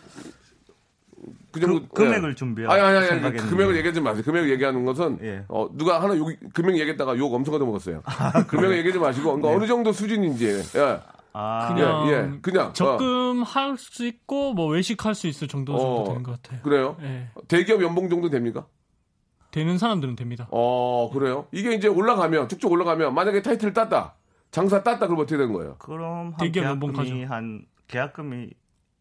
그 1.51 1.59
정도 1.59 1.87
그- 1.87 2.03
금액을 2.03 2.31
예. 2.31 2.35
준비할 2.35 2.79
아니, 2.79 2.97
아니, 2.97 3.07
아니. 3.25 3.37
그 3.37 3.49
금액을 3.49 3.75
얘기하지 3.77 4.01
마세요. 4.01 4.23
금액을 4.23 4.49
얘기하는 4.51 4.85
것은 4.85 5.19
예. 5.23 5.43
어, 5.47 5.67
누가 5.73 6.01
하나 6.01 6.15
욕, 6.17 6.29
금액 6.53 6.77
얘기했다가 6.77 7.17
욕 7.17 7.33
엄청 7.33 7.53
얻어먹었어요. 7.55 8.03
금액을 8.47 8.77
얘기하지 8.79 8.99
마시고 8.99 9.35
그러니까 9.35 9.49
어느 9.49 9.65
정도 9.67 9.91
수준인지. 9.91 10.47
예. 10.75 10.99
아, 11.39 11.67
그냥 11.67 12.07
예, 12.07 12.13
예. 12.13 12.39
그냥, 12.41 12.67
어. 12.69 12.73
적금할 12.73 13.77
수 13.77 14.07
있고 14.07 14.55
뭐 14.55 14.65
외식할 14.67 15.13
수 15.13 15.27
있을 15.27 15.47
정도 15.47 15.77
정도 15.77 16.01
어, 16.01 16.03
되는 16.05 16.23
것 16.23 16.41
같아요. 16.41 16.61
그래요? 16.63 16.97
예. 17.03 17.27
대기업 17.47 17.83
연봉 17.83 18.09
정도 18.09 18.31
됩니까? 18.31 18.65
되는 19.51 19.77
사람들은 19.77 20.15
됩니다. 20.15 20.47
어, 20.49 21.11
그래요? 21.13 21.45
이게 21.51 21.75
이제 21.75 21.87
올라가면, 21.87 22.49
쭉쭉 22.49 22.71
올라가면, 22.71 23.13
만약에 23.13 23.43
타이틀을 23.43 23.73
땄다. 23.73 24.15
장사 24.49 24.81
땄다. 24.81 25.05
그럼 25.05 25.19
어떻게 25.21 25.37
되는 25.37 25.53
거예요? 25.53 25.75
그럼 25.77 26.33
한 26.35 26.37
대기업 26.37 26.65
연봉 26.65 26.93
계약금이 26.93 27.23
한 27.25 27.65
계약금이 27.87 28.49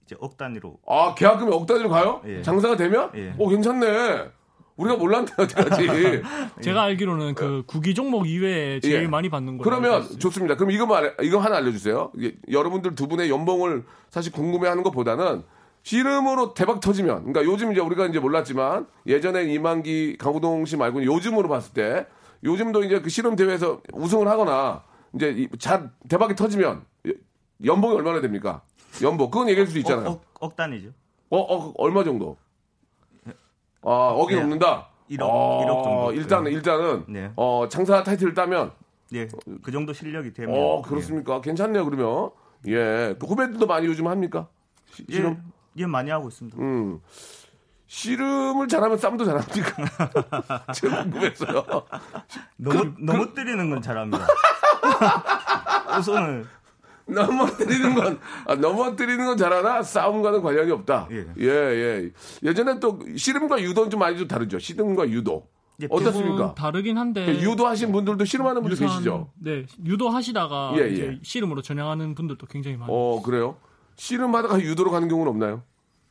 이제 0.05 0.17
억 0.21 0.37
단위로 0.37 0.79
아, 0.87 1.15
계약금이 1.15 1.51
억 1.53 1.67
단위로 1.67 1.89
가요? 1.89 2.21
예. 2.27 2.43
장사가 2.43 2.77
되면? 2.77 3.11
예. 3.15 3.35
오, 3.39 3.49
괜찮네. 3.49 4.29
우리가 4.77 4.97
몰랐네, 4.97 5.27
어떡하지. 5.39 5.87
제가 6.63 6.83
알기로는 6.83 7.35
그 7.35 7.63
구기 7.67 7.95
종목 7.95 8.29
이외에 8.29 8.79
제일 8.81 9.05
예. 9.05 9.07
많이 9.07 9.31
받는 9.31 9.57
거예요. 9.59 9.63
그러면 9.63 10.19
좋습니다. 10.19 10.57
그럼 10.57 10.71
이거만, 10.71 11.05
알- 11.05 11.17
이거 11.23 11.39
하나 11.39 11.57
알려주세요. 11.57 12.13
이게 12.17 12.37
여러분들 12.51 12.95
두 12.95 13.09
분의 13.09 13.31
연봉을 13.31 13.85
사실 14.11 14.33
궁금해 14.33 14.69
하는 14.69 14.83
것보다는 14.83 15.43
씨름으로 15.83 16.53
대박 16.55 16.81
터지면, 16.81 17.33
그러니까 17.33 17.45
요즘 17.45 17.73
이제 17.73 17.81
우리가 17.81 18.07
이제 18.07 18.19
몰랐지만 18.19 18.87
예전에 19.07 19.45
이만기, 19.45 20.17
강호동 20.19 20.67
씨 20.67 20.77
말고 20.77 21.05
요즘으로 21.05 21.49
봤을 21.49 21.73
때 21.73 22.07
요즘도 22.45 22.85
이제 22.85 23.01
그 23.01 23.09
씨름 23.09 23.35
대회에서 23.37 23.81
우승을 23.95 24.29
하거나 24.29 24.83
이제 25.15 25.31
이- 25.31 25.49
잘 25.59 25.91
대박이 26.09 26.35
터지면 26.35 26.83
연봉이 27.65 27.95
얼마나 27.95 28.21
됩니까? 28.21 28.61
연봉. 29.03 29.31
그건 29.31 29.49
얘기할 29.49 29.67
수 29.69 29.79
있잖아요. 29.79 30.07
억, 30.07 30.13
억, 30.13 30.23
억 30.41 30.57
단위죠. 30.57 30.89
어, 31.31 31.39
어, 31.39 31.73
얼마 31.79 32.05
정도? 32.05 32.37
아, 33.87 34.09
억이 34.15 34.35
네. 34.35 34.41
넘는다? 34.41 34.89
일억, 35.09 35.29
어, 35.31 35.63
일억 35.63 35.85
정도. 35.85 36.13
일단은, 36.13 36.51
일단은, 36.53 37.05
네. 37.07 37.33
어, 37.37 37.69
장사 37.71 38.03
타이틀을 38.03 38.35
따면, 38.35 38.73
예, 39.15 39.29
그 39.63 39.71
정도 39.71 39.93
실력이 39.93 40.33
되면 40.33 40.57
어, 40.59 40.83
그렇습니까? 40.83 41.41
괜찮네요, 41.41 41.85
그러면. 41.85 42.31
예. 42.67 43.15
그 43.21 43.27
후배들도 43.27 43.65
많이 43.67 43.87
요즘 43.87 44.09
합니까? 44.09 44.49
시- 44.93 45.05
예, 45.09 45.15
씨름? 45.15 45.37
예, 45.79 45.83
예, 45.83 45.87
많이 45.87 46.11
하고 46.11 46.27
있습니다. 46.27 46.59
음. 46.59 47.01
씨름을 47.87 48.67
잘하면 48.67 48.99
쌈도 48.99 49.25
잘합니까? 49.25 49.85
제가 50.75 51.03
궁금했어요. 51.05 51.65
너무 52.57 52.93
너무 52.99 53.33
때리는 53.33 53.71
건 53.71 53.81
잘합니다. 53.81 54.27
우선은 55.97 56.47
넘어뜨리는 57.07 57.95
건, 57.95 58.19
아, 58.47 58.55
넘어뜨리는 58.57 59.25
건 59.25 59.37
잘하나 59.37 59.83
싸움과는 59.83 60.43
관련이 60.43 60.71
없다. 60.73 61.09
예. 61.13 61.27
예, 61.39 61.47
예. 61.49 62.11
예전에 62.43 62.81
또 62.81 62.99
씨름과 63.17 63.63
유도는 63.63 63.91
좀 63.91 64.01
많이 64.01 64.19
좀 64.19 64.27
다르죠. 64.27 64.59
씨름과 64.59 65.09
유도. 65.11 65.47
예, 65.83 65.87
어떻습니까? 65.91 66.55
다르긴 66.55 66.97
한데 66.99 67.27
그 67.27 67.33
유도 67.43 67.67
하신 67.67 67.93
분들도 67.93 68.25
씨름하는 68.25 68.63
분들 68.63 68.77
유사한- 68.79 68.95
계시죠? 68.99 69.31
네, 69.39 69.67
유도 69.85 70.09
하시다가 70.09 70.73
예, 70.79 70.89
이제 70.89 71.07
예. 71.09 71.19
씨름으로 71.23 71.61
전향하는 71.63 72.15
분들도 72.15 72.47
굉장히 72.47 72.77
많이 72.79 72.91
어, 72.93 73.21
그래요? 73.23 73.57
씨름하다가 73.97 74.61
유도로 74.61 74.91
가는 74.91 75.07
경우는 75.09 75.31
없나요? 75.31 75.63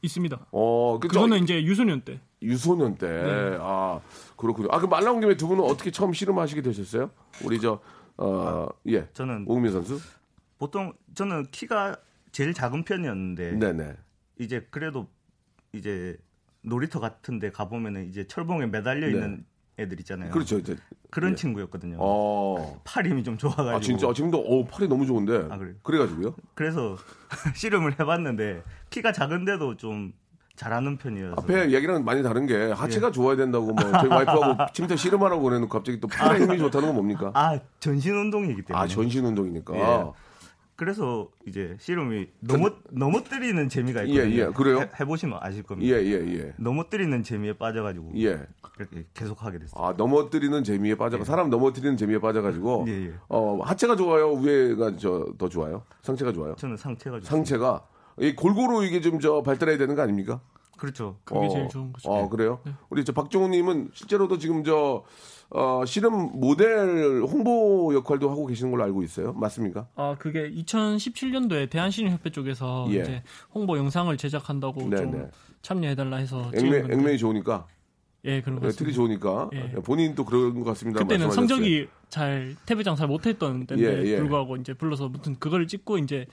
있습니다. 0.03 0.39
어, 0.51 0.99
그 1.01 1.07
그거는 1.07 1.41
이제 1.43 1.63
유소년 1.63 2.01
때. 2.01 2.19
유소년 2.43 2.95
때. 2.95 3.07
네. 3.07 3.57
아, 3.59 3.99
그렇군요. 4.37 4.67
아, 4.71 4.79
그 4.79 4.85
말 4.87 5.03
나온 5.03 5.19
김에 5.19 5.35
두 5.35 5.47
분은 5.47 5.63
어떻게 5.63 5.89
처음 5.89 6.13
씨름하시게 6.13 6.61
되셨어요? 6.61 7.09
우리 7.43 7.59
저, 7.59 7.79
어, 8.17 8.67
예. 8.87 9.07
저는 9.13 9.45
오국민 9.47 9.71
선수? 9.71 9.99
보통 10.57 10.93
저는 11.13 11.47
키가 11.51 11.97
제일 12.31 12.53
작은 12.53 12.83
편이었는데 12.83 13.53
네네. 13.53 13.93
이제 14.39 14.67
그래도 14.69 15.07
이제 15.73 16.17
놀이터 16.61 16.99
같은데 16.99 17.51
가 17.51 17.67
보면은 17.67 18.07
이제 18.09 18.25
철봉에 18.27 18.67
매달려 18.67 19.07
있는 19.07 19.45
애들 19.77 19.99
있잖아요. 19.99 20.31
그렇죠. 20.31 20.57
이제. 20.57 20.75
그런 21.09 21.33
예. 21.33 21.35
친구였거든요. 21.35 21.97
어. 21.99 22.81
팔 22.83 23.05
힘이 23.05 23.23
좀 23.23 23.37
좋아가지고. 23.37 23.75
아, 23.75 23.79
진짜. 23.79 24.07
아, 24.07 24.13
지금도, 24.13 24.39
어, 24.39 24.65
팔이 24.65 24.87
너무 24.87 25.05
좋은데. 25.05 25.47
아, 25.49 25.57
그래요? 25.57 25.75
그래가지고요. 25.83 26.35
그래서 26.53 26.97
씨름을 27.55 27.99
해봤는데 27.99 28.63
키가 28.89 29.11
작은데도 29.11 29.77
좀 29.77 30.13
잘하는 30.55 30.97
편이어서. 30.97 31.41
앞에 31.41 31.71
얘기랑 31.71 32.05
많이 32.05 32.23
다른 32.23 32.45
게 32.45 32.53
예. 32.53 32.71
하체가 32.71 33.11
좋아야 33.11 33.35
된다고 33.35 33.73
뭐 33.73 33.91
저희 33.91 34.07
와이프하고 34.07 34.65
침대 34.73 34.95
씨름하라고 34.95 35.41
그래놓고 35.43 35.69
갑자기 35.69 35.99
또 35.99 36.07
팔에 36.07 36.39
힘이 36.39 36.57
좋다는 36.57 36.87
건 36.87 36.95
뭡니까? 36.95 37.31
아 37.33 37.59
전신 37.79 38.15
운동이기 38.15 38.61
때문에. 38.61 38.83
아, 38.83 38.87
전신 38.87 39.25
운동이니까. 39.25 39.75
예. 39.75 40.11
그래서 40.75 41.29
이제 41.47 41.77
씨름이 41.79 42.27
너무 42.41 42.69
너무 42.91 43.23
때리는 43.23 43.69
재미가 43.69 44.07
예, 44.07 44.11
있거든요. 44.11 44.35
예. 44.35 44.45
그래요? 44.47 44.79
해, 44.81 44.89
해보시면 44.99 45.39
아실 45.41 45.59
예, 45.59 45.61
겁니다. 45.63 45.97
예, 45.97 46.11
예. 46.39 46.53
넘어뜨리는 46.57 47.23
재미에 47.23 47.53
빠져가지고 47.53 48.11
예. 48.17 48.45
이렇게 48.77 49.05
계속 49.13 49.41
하게 49.43 49.59
됐어요. 49.59 49.81
아, 49.81 49.93
넘어뜨리는 49.93 50.63
재미에 50.65 50.95
빠져가 50.95 51.23
사람 51.23 51.49
넘어뜨리는 51.49 51.95
재미에 51.95 52.19
빠져가지고 52.19 52.85
예, 52.89 52.91
예. 53.07 53.13
어 53.29 53.57
하체가 53.63 53.95
좋아요 53.95 54.33
위에가 54.33 54.97
저 54.97 55.25
더 55.37 55.47
좋아요 55.47 55.83
상체가 56.01 56.33
좋아요 56.33 56.55
저는 56.55 56.75
상체가 56.75 57.19
좋습니다. 57.21 57.29
상체가 57.35 57.85
이 58.19 58.35
골고루 58.35 58.83
이게 58.85 58.99
좀 59.01 59.19
저 59.21 59.41
발달해야 59.43 59.77
되는 59.77 59.95
거 59.95 60.01
아닙니까? 60.01 60.41
그렇죠. 60.77 61.15
그게 61.23 61.47
제일 61.47 61.69
좋은 61.69 61.93
거죠. 61.93 62.09
어 62.09 62.27
그래요? 62.27 62.59
우리 62.89 63.05
저 63.05 63.13
박종우님은 63.13 63.91
실제로도 63.93 64.37
지금 64.39 64.65
저 64.65 65.05
어, 65.57 65.85
씨름 65.85 66.31
모델 66.33 67.21
홍보 67.21 67.93
역할도 67.95 68.29
하고 68.29 68.45
계시는 68.45 68.71
걸로 68.71 68.83
알고 68.83 69.03
있어요. 69.03 69.31
맞습니까? 69.33 69.87
아 69.95 70.15
그게 70.19 70.51
2017년도에 70.51 71.69
대한신임협회 71.69 72.29
쪽에서 72.31 72.87
예. 72.89 72.95
이제 73.01 73.23
홍보 73.53 73.77
영상을 73.77 74.15
제작한다고 74.17 74.89
네, 74.89 74.97
좀 74.97 75.11
네. 75.11 75.27
참여해달라 75.61 76.17
해서 76.17 76.51
액면. 76.53 76.91
액면이 76.91 77.17
좋으니까 77.17 77.67
예 78.25 78.41
그런 78.41 78.59
것 78.59 78.67
네, 78.67 78.71
특히 78.73 78.91
같습니다. 78.91 78.95
좋으니까 78.95 79.49
예. 79.53 79.71
본인도 79.81 80.25
그런 80.25 80.55
것 80.55 80.65
같습니다. 80.65 80.99
그때는 80.99 81.27
말씀하셨어요. 81.27 81.47
성적이 81.47 81.87
잘 82.09 82.55
태배장 82.65 82.95
잘 82.97 83.07
못했던 83.07 83.65
때인데 83.65 84.01
예, 84.03 84.05
예. 84.11 84.17
불구하고 84.17 84.57
이제 84.57 84.73
불러서 84.73 85.07
무튼 85.07 85.37
그걸 85.39 85.67
찍고 85.67 85.99
이제 85.99 86.25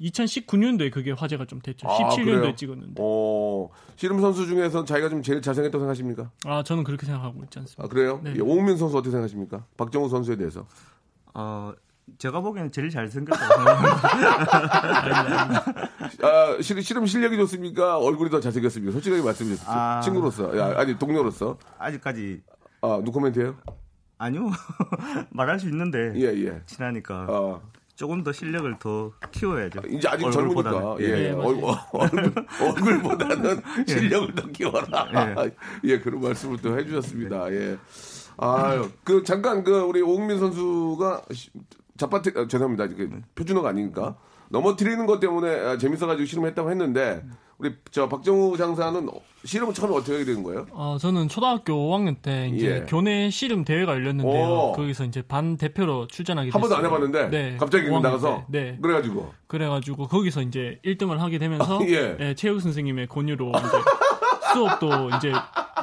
2019년도에 0.00 0.92
그게 0.92 1.12
화제가 1.12 1.46
좀 1.46 1.60
됐죠. 1.60 1.88
아, 1.88 1.96
17년도에 1.98 2.24
그래요? 2.24 2.54
찍었는데. 2.54 2.94
어 2.98 3.68
씨름 3.96 4.20
선수 4.20 4.46
중에서 4.46 4.84
자기가 4.84 5.08
좀 5.08 5.22
제일 5.22 5.40
잘생겼다고 5.40 5.80
생각하십니까? 5.82 6.30
아 6.44 6.62
저는 6.62 6.84
그렇게 6.84 7.06
생각하고 7.06 7.42
있지 7.44 7.58
않습니다. 7.58 7.84
아 7.84 7.88
그래요? 7.88 8.20
네. 8.22 8.34
예, 8.36 8.40
오은민 8.40 8.76
선수 8.76 8.96
어떻게 8.96 9.10
생각하십니까? 9.10 9.64
박정우 9.76 10.08
선수에 10.08 10.36
대해서 10.36 10.66
어, 11.34 11.72
제가 12.18 12.40
보기에는 12.40 12.70
제일 12.72 12.90
잘생겼다고 12.90 13.54
생각합니다. 13.54 15.64
아, 16.22 16.62
실, 16.62 16.80
실험 16.82 17.06
실력이 17.06 17.36
좋습니까? 17.36 17.98
얼굴이 17.98 18.30
더 18.30 18.40
잘생겼습니까? 18.40 18.92
솔직하게 18.92 19.22
말씀해 19.22 19.50
주세요. 19.56 19.68
아. 19.68 20.00
친구로서. 20.00 20.56
야, 20.56 20.78
아니, 20.78 20.96
동료로서. 20.98 21.58
아직까지 21.78 22.42
아, 22.82 23.00
누 23.04 23.10
코멘트예요 23.10 23.56
아니요 24.18 24.50
말할 25.30 25.58
수 25.58 25.68
있는데 25.68 26.12
예, 26.16 26.26
예. 26.46 26.62
친하니까 26.66 27.26
아, 27.28 27.60
조금 27.96 28.22
더 28.22 28.30
실력을 28.30 28.78
더 28.78 29.12
키워야죠. 29.32 29.80
이제 29.88 30.06
아직. 30.06 30.30
젊으니까. 30.30 30.96
예, 31.00 31.08
네, 31.08 31.30
얼, 31.32 31.56
얼굴, 31.92 32.32
얼굴보다는 32.62 33.62
실력을 33.88 34.34
더 34.34 34.46
키워라. 34.48 35.08
예. 35.44 35.50
예, 35.84 35.98
그런 35.98 36.20
말씀을 36.20 36.58
또 36.58 36.78
해주셨습니다. 36.78 37.50
예. 37.52 37.78
아유, 38.36 38.90
그, 39.02 39.22
잠깐, 39.24 39.64
그, 39.64 39.80
우리 39.80 40.02
오국민 40.02 40.38
선수가, 40.38 41.22
시- 41.32 41.50
자빠트, 41.96 42.32
아, 42.36 42.46
죄송합니다. 42.46 42.86
그, 42.88 43.22
표준어가 43.34 43.70
아니니까. 43.70 44.16
넘어뜨리는 44.50 45.06
것 45.06 45.18
때문에 45.18 45.58
아, 45.58 45.78
재밌어가지고 45.78 46.26
실험했다고 46.26 46.70
했는데, 46.70 47.24
우리, 47.58 47.74
저, 47.90 48.06
박정우 48.08 48.56
장사는 48.58 49.08
실험은 49.44 49.72
처음에 49.72 49.94
어떻게 49.96 50.12
하게 50.12 50.24
된 50.26 50.42
거예요? 50.42 50.66
어, 50.72 50.98
저는 51.00 51.28
초등학교 51.28 51.72
5학년 51.72 52.16
때 52.20 52.48
이제 52.54 52.66
예. 52.82 52.86
교내 52.86 53.30
씨름 53.30 53.64
대회가 53.64 53.92
열렸는데요. 53.92 54.46
오. 54.46 54.72
거기서 54.72 55.04
이제 55.04 55.22
반 55.22 55.56
대표로 55.56 56.06
출전하게 56.08 56.50
한 56.50 56.60
번도 56.60 56.76
안 56.76 56.82
됐어요. 56.82 56.96
해봤는데, 56.96 57.28
네, 57.30 57.56
갑자기 57.56 57.88
5학년 57.88 58.02
나가서, 58.02 58.44
때. 58.52 58.60
네. 58.72 58.78
그래가지고, 58.82 59.32
그래가지고 59.46 60.06
거기서 60.08 60.42
이제 60.42 60.78
1등을 60.84 61.16
하게 61.18 61.38
되면서 61.38 61.78
예. 61.88 62.16
예, 62.20 62.34
체육 62.34 62.60
선생님의 62.60 63.06
권유로 63.06 63.50
이제 63.50 63.68
수업도 64.52 65.10
이제 65.16 65.32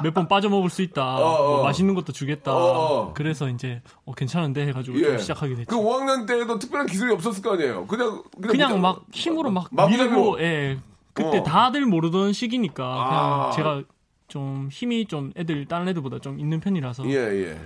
몇 0.02 0.12
번 0.14 0.26
빠져먹을 0.28 0.70
수 0.70 0.82
있다. 0.82 1.02
뭐 1.16 1.60
어. 1.60 1.62
맛있는 1.62 1.94
것도 1.94 2.12
주겠다. 2.12 2.52
어. 2.54 3.12
그래서 3.14 3.48
이제 3.48 3.80
어, 4.04 4.12
괜찮은데 4.12 4.66
해가지고 4.68 4.98
예. 5.00 5.02
좀 5.04 5.18
시작하게 5.18 5.54
됐죠. 5.54 5.68
그 5.68 5.76
5학년 5.84 6.26
때도 6.26 6.58
특별한 6.58 6.86
기술이 6.86 7.12
없었을 7.12 7.42
거 7.42 7.52
아니에요? 7.54 7.86
그냥, 7.86 8.22
그냥, 8.34 8.48
그냥 8.50 8.70
뭐- 8.72 8.78
막 8.80 9.02
힘으로 9.12 9.50
막 9.50 9.68
마구잡이로. 9.70 10.10
밀고 10.10 10.40
예. 10.40 10.78
그때 11.14 11.38
어. 11.38 11.42
다들 11.42 11.86
모르던 11.86 12.32
시기니까 12.32 12.84
그냥 12.84 13.42
아. 13.48 13.50
제가 13.52 13.82
좀 14.28 14.68
힘이 14.70 15.06
좀 15.06 15.32
애들 15.36 15.66
다른 15.66 15.88
애들보다 15.88 16.18
좀 16.18 16.40
있는 16.40 16.60
편이라서 16.60 17.06
예, 17.06 17.14
예. 17.14 17.58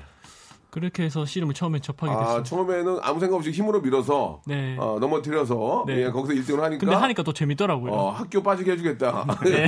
그렇게 0.80 1.02
해서 1.04 1.24
씨름을 1.24 1.54
처음에 1.54 1.80
접하게 1.80 2.12
아, 2.12 2.18
됐어요. 2.18 2.42
처음에는 2.42 2.98
아무 3.02 3.20
생각 3.20 3.36
없이 3.36 3.50
힘으로 3.50 3.80
밀어서 3.80 4.40
네. 4.46 4.76
어, 4.78 4.98
넘어뜨려서 5.00 5.84
네. 5.86 6.04
예, 6.04 6.10
거기서 6.10 6.40
1등을 6.40 6.60
하니까 6.60 6.80
근데 6.80 6.94
하니까 6.94 7.22
또 7.22 7.32
재밌더라고요. 7.32 7.92
어, 7.92 8.10
학교 8.10 8.42
빠지게 8.42 8.72
해주겠다. 8.72 9.26
네. 9.44 9.66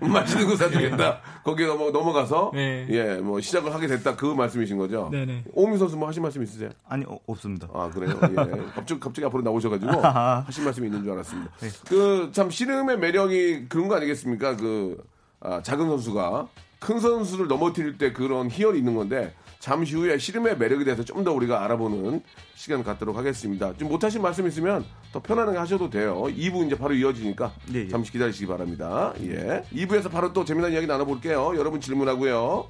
맛있는 0.06 0.48
거 0.48 0.56
사주겠다. 0.56 1.20
거기에 1.44 1.66
넘어, 1.66 1.90
넘어가서 1.90 2.52
네. 2.54 2.86
예, 2.90 3.14
뭐 3.16 3.40
시작을 3.40 3.72
하게 3.74 3.86
됐다. 3.86 4.16
그 4.16 4.26
말씀이신 4.26 4.78
거죠? 4.78 5.08
네네. 5.10 5.44
오미 5.54 5.78
선수 5.78 5.96
뭐 5.96 6.08
하신 6.08 6.22
말씀 6.22 6.42
있으세요? 6.42 6.70
아니 6.88 7.04
어, 7.06 7.18
없습니다. 7.26 7.68
아 7.74 7.90
그래요? 7.92 8.18
예. 8.22 8.34
갑자기 8.74 9.00
갑자기 9.00 9.24
앞으로 9.26 9.42
나오셔가지고 9.42 9.92
하신 10.00 10.64
말씀이 10.64 10.86
있는 10.86 11.02
줄 11.02 11.12
알았습니다. 11.12 11.50
그 11.88 12.30
참 12.32 12.50
씨름의 12.50 12.98
매력이 12.98 13.66
그런 13.68 13.88
거 13.88 13.96
아니겠습니까? 13.96 14.56
그 14.56 15.02
아, 15.40 15.60
작은 15.62 15.86
선수가 15.88 16.48
큰 16.78 16.98
선수를 17.00 17.46
넘어뜨릴 17.48 17.98
때 17.98 18.12
그런 18.12 18.50
희열이 18.50 18.78
있는 18.78 18.94
건데 18.94 19.34
잠시 19.62 19.94
후에 19.94 20.18
씨름의 20.18 20.58
매력에 20.58 20.82
대해서 20.84 21.04
좀 21.04 21.22
더 21.22 21.32
우리가 21.32 21.64
알아보는 21.64 22.20
시간 22.56 22.82
갖도록 22.82 23.16
하겠습니다. 23.16 23.72
좀 23.76 23.88
못하신 23.88 24.20
말씀 24.20 24.44
있으면 24.48 24.84
더 25.12 25.22
편안하게 25.22 25.56
하셔도 25.56 25.88
돼요. 25.88 26.24
2부 26.24 26.66
이제 26.66 26.76
바로 26.76 26.94
이어지니까 26.94 27.52
네, 27.68 27.84
예. 27.84 27.88
잠시 27.88 28.10
기다리시기 28.10 28.48
바랍니다. 28.48 29.12
예. 29.20 29.62
2부에서 29.72 30.10
바로 30.10 30.32
또 30.32 30.44
재미난 30.44 30.72
이야기 30.72 30.88
나눠볼게요. 30.88 31.52
여러분 31.56 31.80
질문하고요. 31.80 32.68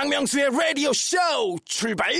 박명수의 0.00 0.48
라디오 0.58 0.94
쇼 0.94 1.18
출발! 1.66 2.10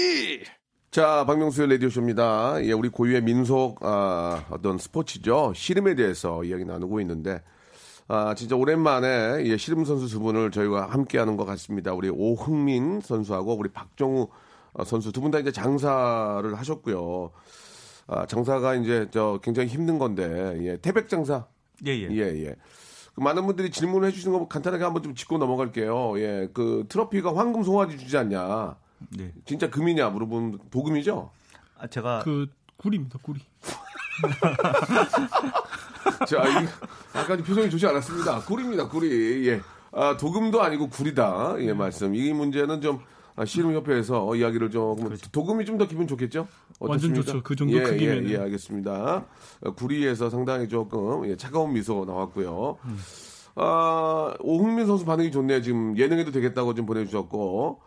자, 0.90 1.24
박명수의 1.26 1.70
라디오쇼입니다. 1.70 2.62
예, 2.64 2.72
우리 2.72 2.90
고유의 2.90 3.22
민속, 3.22 3.78
아, 3.82 4.44
어떤 4.50 4.76
스포츠죠. 4.76 5.54
씨름에 5.56 5.94
대해서 5.94 6.44
이야기 6.44 6.66
나누고 6.66 7.00
있는데, 7.00 7.40
아, 8.06 8.34
진짜 8.34 8.54
오랜만에, 8.54 9.44
예, 9.46 9.56
씨름 9.56 9.86
선수 9.86 10.08
두 10.08 10.20
분을 10.20 10.50
저희가 10.50 10.90
함께 10.90 11.16
하는 11.16 11.38
것 11.38 11.46
같습니다. 11.46 11.94
우리 11.94 12.10
오흥민 12.10 13.00
선수하고 13.00 13.54
우리 13.56 13.70
박정우 13.70 14.28
어, 14.74 14.84
선수 14.84 15.10
두 15.10 15.22
분 15.22 15.30
다 15.30 15.38
이제 15.38 15.50
장사를 15.50 16.54
하셨고요. 16.54 17.30
아, 18.08 18.26
장사가 18.26 18.74
이제 18.74 19.08
저 19.10 19.40
굉장히 19.42 19.70
힘든 19.70 19.98
건데, 19.98 20.58
예, 20.60 20.76
태백 20.76 21.08
장사. 21.08 21.46
예 21.86 21.92
예. 21.92 22.08
예, 22.10 22.44
예. 22.44 22.56
그 23.14 23.20
많은 23.20 23.46
분들이 23.46 23.70
질문을 23.70 24.08
해주시는 24.08 24.38
거 24.38 24.48
간단하게 24.48 24.84
한번 24.84 25.02
좀 25.02 25.14
짚고 25.14 25.38
넘어갈게요. 25.38 26.18
예, 26.20 26.48
그 26.52 26.84
트로피가 26.88 27.36
황금 27.36 27.62
송아지 27.62 27.98
주지 27.98 28.16
않냐. 28.16 28.76
네. 29.16 29.32
진짜 29.44 29.70
금이냐 29.70 30.10
물어보면 30.10 30.58
도금이죠? 30.70 31.30
아, 31.78 31.86
제가 31.86 32.22
그 32.24 32.46
구리입니다, 32.76 33.18
구리. 33.22 33.40
자, 36.26 36.62
이, 36.62 36.66
아까 37.14 37.36
표정이 37.36 37.70
좋지 37.70 37.86
않았습니다. 37.86 38.40
구리입니다, 38.40 38.88
구리. 38.88 39.48
예. 39.48 39.60
아, 39.92 40.16
도금도 40.16 40.62
아니고 40.62 40.88
구리다. 40.88 41.56
예, 41.60 41.72
말씀. 41.72 42.14
이 42.14 42.32
문제는 42.32 42.80
좀 42.80 42.96
아, 42.96 43.00
씨름 43.46 43.74
협회에서 43.74 44.34
이야기를 44.36 44.70
좀 44.70 44.96
그러면 44.96 45.18
도금이 45.32 45.64
좀 45.64 45.78
더 45.78 45.86
기분 45.86 46.06
좋겠죠? 46.06 46.46
완전 46.78 47.10
어떻습니까? 47.10 47.22
좋죠. 47.26 47.42
그 47.42 47.56
정도 47.56 47.76
예, 47.76 47.82
크기면은. 47.82 48.28
예, 48.28 48.34
예, 48.34 48.38
알겠습니다. 48.38 49.24
어, 49.64 49.70
구리에서 49.74 50.28
상당히 50.30 50.68
조금 50.68 51.26
예, 51.28 51.36
차가운 51.36 51.72
미소 51.72 52.04
나왔고요. 52.04 52.76
아, 53.56 54.34
오흥민 54.40 54.86
선수 54.86 55.04
반응이 55.04 55.30
좋네요. 55.32 55.62
지금 55.62 55.96
예능에도 55.96 56.30
되겠다고 56.30 56.74
좀 56.74 56.86
보내주셨고. 56.86 57.80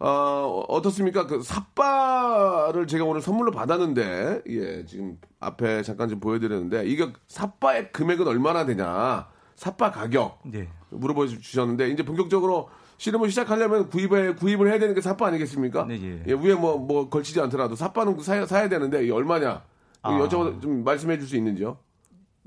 아, 0.00 0.64
어떻습니까? 0.68 1.26
그 1.26 1.40
삿바를 1.42 2.86
제가 2.86 3.04
오늘 3.04 3.20
선물로 3.22 3.52
받았는데, 3.52 4.42
예, 4.48 4.84
지금 4.86 5.18
앞에 5.40 5.82
잠깐 5.82 6.08
좀 6.08 6.18
보여드렸는데, 6.20 6.86
이게 6.86 7.12
삿바의 7.28 7.92
금액은 7.92 8.26
얼마나 8.26 8.66
되냐? 8.66 9.28
삿바 9.54 9.92
가격 9.92 10.40
네. 10.44 10.68
물어봐 10.90 11.28
주셨는데, 11.28 11.90
이제 11.90 12.04
본격적으로 12.04 12.68
씨름을 12.98 13.30
시작하려면 13.30 13.88
구입에, 13.88 14.34
구입을 14.34 14.68
해야 14.68 14.78
되는 14.78 14.94
게 14.94 15.00
삿바 15.00 15.26
아니겠습니까? 15.26 15.84
네, 15.86 16.22
예. 16.26 16.32
위에 16.32 16.54
뭐, 16.54 16.78
뭐 16.78 17.08
걸치지 17.08 17.40
않더라도 17.40 17.74
삿바는 17.76 18.20
사야, 18.20 18.46
사야 18.46 18.68
되는데, 18.68 19.08
얼마냐? 19.10 19.62
아. 20.02 20.18
여쭤 20.18 20.60
좀 20.60 20.84
말씀해 20.84 21.18
줄 21.18 21.26
수 21.28 21.36
있는지요? 21.36 21.78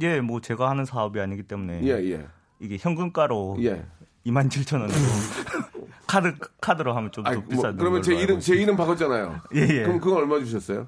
예, 0.02 0.22
뭐 0.22 0.40
제가 0.42 0.70
하는 0.70 0.86
사업이 0.86 1.20
아니기 1.20 1.44
때문에 1.44 1.82
예, 1.84 1.90
예. 2.12 2.28
이게 2.60 2.78
현금가로 2.80 3.58
예. 3.62 3.84
27,000원으로 4.28 4.92
카드 6.06 6.34
카드로 6.62 6.96
하면 6.96 7.12
좀더 7.12 7.32
아니, 7.32 7.44
비싼 7.48 7.72
뭐, 7.72 7.80
그러면 7.80 8.02
제 8.04 8.14
이름, 8.14 8.40
제 8.40 8.56
이름 8.56 8.78
바꿨잖아요. 8.78 9.42
예, 9.56 9.62
예. 9.62 9.84
그럼 9.84 10.00
그건 10.00 10.20
얼마 10.20 10.38
주셨어요? 10.40 10.88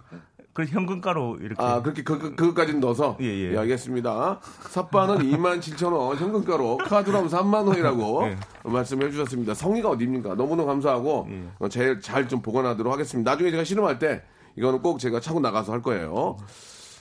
그 0.60 0.66
현금가로 0.66 1.38
이렇게 1.40 1.64
아, 1.64 1.82
그렇게, 1.82 2.04
그, 2.04 2.20
그, 2.20 2.36
그것까지는 2.36 2.82
넣어서? 2.82 3.16
예, 3.22 3.26
예. 3.54 3.58
알겠습니다. 3.58 4.42
삿바는 4.70 5.20
27,000원, 5.20 6.16
현금가로, 6.18 6.78
카드로 6.78 7.18
하면 7.20 7.30
3만원이라고 7.30 8.24
예. 8.28 8.38
말씀해 8.64 9.10
주셨습니다. 9.10 9.54
성의가 9.54 9.90
어딥니까? 9.90 10.36
너무너무 10.36 10.66
감사하고, 10.68 11.28
예. 11.32 11.44
어, 11.60 11.70
제일 11.70 12.02
잘 12.02 12.28
좀 12.28 12.42
보관하도록 12.42 12.92
하겠습니다. 12.92 13.32
나중에 13.32 13.52
제가 13.52 13.64
씨름할 13.64 14.00
때, 14.00 14.22
이거는 14.58 14.82
꼭 14.82 15.00
제가 15.00 15.22
차고 15.22 15.40
나가서 15.40 15.72
할 15.72 15.82
거예요. 15.82 16.36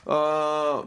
아, 0.06 0.84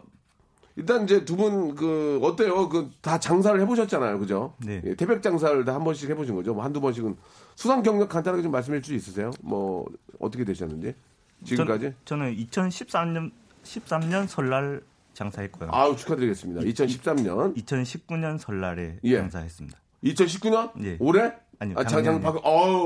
일단 0.77 1.03
이제 1.03 1.25
두 1.25 1.35
분, 1.35 1.75
그, 1.75 2.19
어때요? 2.23 2.69
그, 2.69 2.89
다 3.01 3.19
장사를 3.19 3.59
해보셨잖아요. 3.59 4.17
그죠? 4.19 4.53
네. 4.65 4.81
예, 4.85 4.95
태백 4.95 5.21
장사를 5.21 5.65
다 5.65 5.73
한 5.73 5.83
번씩 5.83 6.09
해보신 6.09 6.35
거죠? 6.35 6.53
뭐 6.53 6.63
한두 6.63 6.79
번씩은. 6.79 7.17
수상 7.55 7.83
경력 7.83 8.07
간단하게 8.07 8.41
좀 8.43 8.51
말씀해 8.53 8.79
줄 8.81 8.97
수 8.97 9.09
있으세요? 9.09 9.31
뭐, 9.41 9.85
어떻게 10.19 10.45
되셨는지? 10.45 10.95
지금까지? 11.43 11.93
전, 12.05 12.19
저는 12.19 12.35
2013년 12.37 13.31
13년 13.63 14.27
설날 14.27 14.81
장사했고요. 15.13 15.69
아우 15.73 15.95
축하드리겠습니다. 15.95 16.61
2013년, 16.61 17.55
2019년 17.57 18.37
설날에 18.37 18.97
예. 19.03 19.17
장사했습니다. 19.17 19.77
2019년 20.03 20.71
예. 20.83 20.97
올해? 20.99 21.33
아니요, 21.59 21.75
아, 21.77 21.83
장, 21.83 22.03
장, 22.03 22.19
작년에. 22.19 22.23
바, 22.23 22.29
어우, 22.43 22.85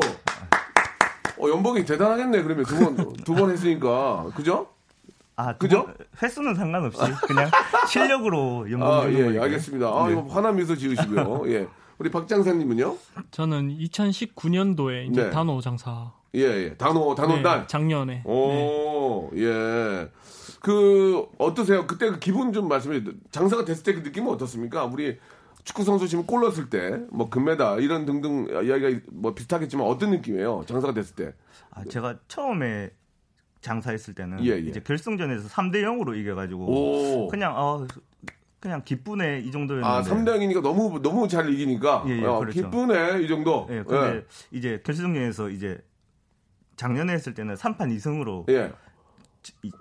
어 1.37 1.49
연봉이 1.49 1.85
대단하겠네. 1.85 2.43
그러면 2.43 2.65
두 2.65 2.75
번 2.77 2.95
두 3.23 3.35
번 3.35 3.51
했으니까 3.51 4.25
그죠? 4.35 4.67
아, 5.37 5.53
두 5.53 5.59
그죠? 5.59 5.85
번- 5.85 5.95
횟수는 6.23 6.55
상관없이 6.55 6.97
그냥 7.27 7.49
실력으로 7.91 8.69
연봉 8.71 8.87
아, 8.89 9.05
예, 9.09 9.33
예. 9.35 9.39
알겠습니다. 9.39 9.87
아, 9.87 10.07
네. 10.07 10.13
이거 10.13 10.21
화난 10.23 10.55
미소 10.55 10.75
지으시고요. 10.75 11.43
예. 11.51 11.67
우리 11.97 12.09
박 12.09 12.27
장사님은요? 12.27 12.97
저는 13.31 13.77
2019년도에 13.77 15.09
이제 15.11 15.23
네. 15.25 15.29
단호 15.29 15.61
장사. 15.61 16.11
예, 16.35 16.41
예. 16.41 16.73
단호, 16.75 17.15
단호 17.15 17.37
네, 17.37 17.43
딸. 17.43 17.67
작년에. 17.67 18.15
네. 18.15 18.23
오, 18.25 19.31
예. 19.35 20.09
그, 20.61 21.25
어떠세요? 21.37 21.85
그때 21.87 22.09
그 22.09 22.19
기분 22.19 22.51
좀 22.51 22.67
말씀해 22.67 22.99
주세요. 23.03 23.13
장사가 23.31 23.65
됐을 23.65 23.83
때 23.83 23.93
그 23.93 23.99
느낌은 23.99 24.31
어떻습니까? 24.31 24.85
우리 24.85 25.17
축구 25.63 25.83
선수 25.83 26.07
지금 26.07 26.25
골 26.25 26.41
넣었을 26.41 26.69
때, 26.69 26.99
뭐, 27.11 27.29
금메달, 27.29 27.81
이런 27.81 28.05
등등 28.05 28.47
이야기가 28.49 29.01
뭐 29.11 29.33
비슷하겠지만 29.33 29.85
어떤 29.87 30.11
느낌이에요? 30.11 30.63
장사가 30.67 30.93
됐을 30.93 31.15
때. 31.15 31.33
아, 31.71 31.83
제가 31.85 32.17
처음에 32.27 32.89
장사했을 33.61 34.13
때는 34.13 34.45
예, 34.45 34.51
예. 34.51 34.57
이제 34.59 34.79
결승전에서 34.79 35.47
3대 35.49 35.81
0으로 35.83 36.15
이겨 36.15 36.35
가지고 36.35 36.65
오. 37.23 37.27
그냥 37.29 37.53
어 37.57 37.87
그냥 38.59 38.83
기쁘네 38.85 39.39
이 39.39 39.51
정도였는데. 39.51 39.87
아, 39.87 40.01
3대 40.03 40.37
0이니까 40.37 40.61
너무, 40.61 41.01
너무 41.01 41.27
잘 41.27 41.51
이기니까. 41.51 42.03
예, 42.07 42.19
예, 42.21 42.25
어, 42.25 42.39
그렇죠. 42.39 42.61
기쁘네, 42.69 43.21
이 43.23 43.27
정도. 43.27 43.67
예, 43.71 43.83
근데 43.83 44.23
이제 44.51 44.81
결승전에서 44.85 45.49
이제 45.49 45.79
작년에 46.75 47.13
했을 47.13 47.33
때는 47.33 47.55
3판 47.55 47.95
2승으로 47.95 48.49
예. 48.49 48.55
예. 48.55 48.71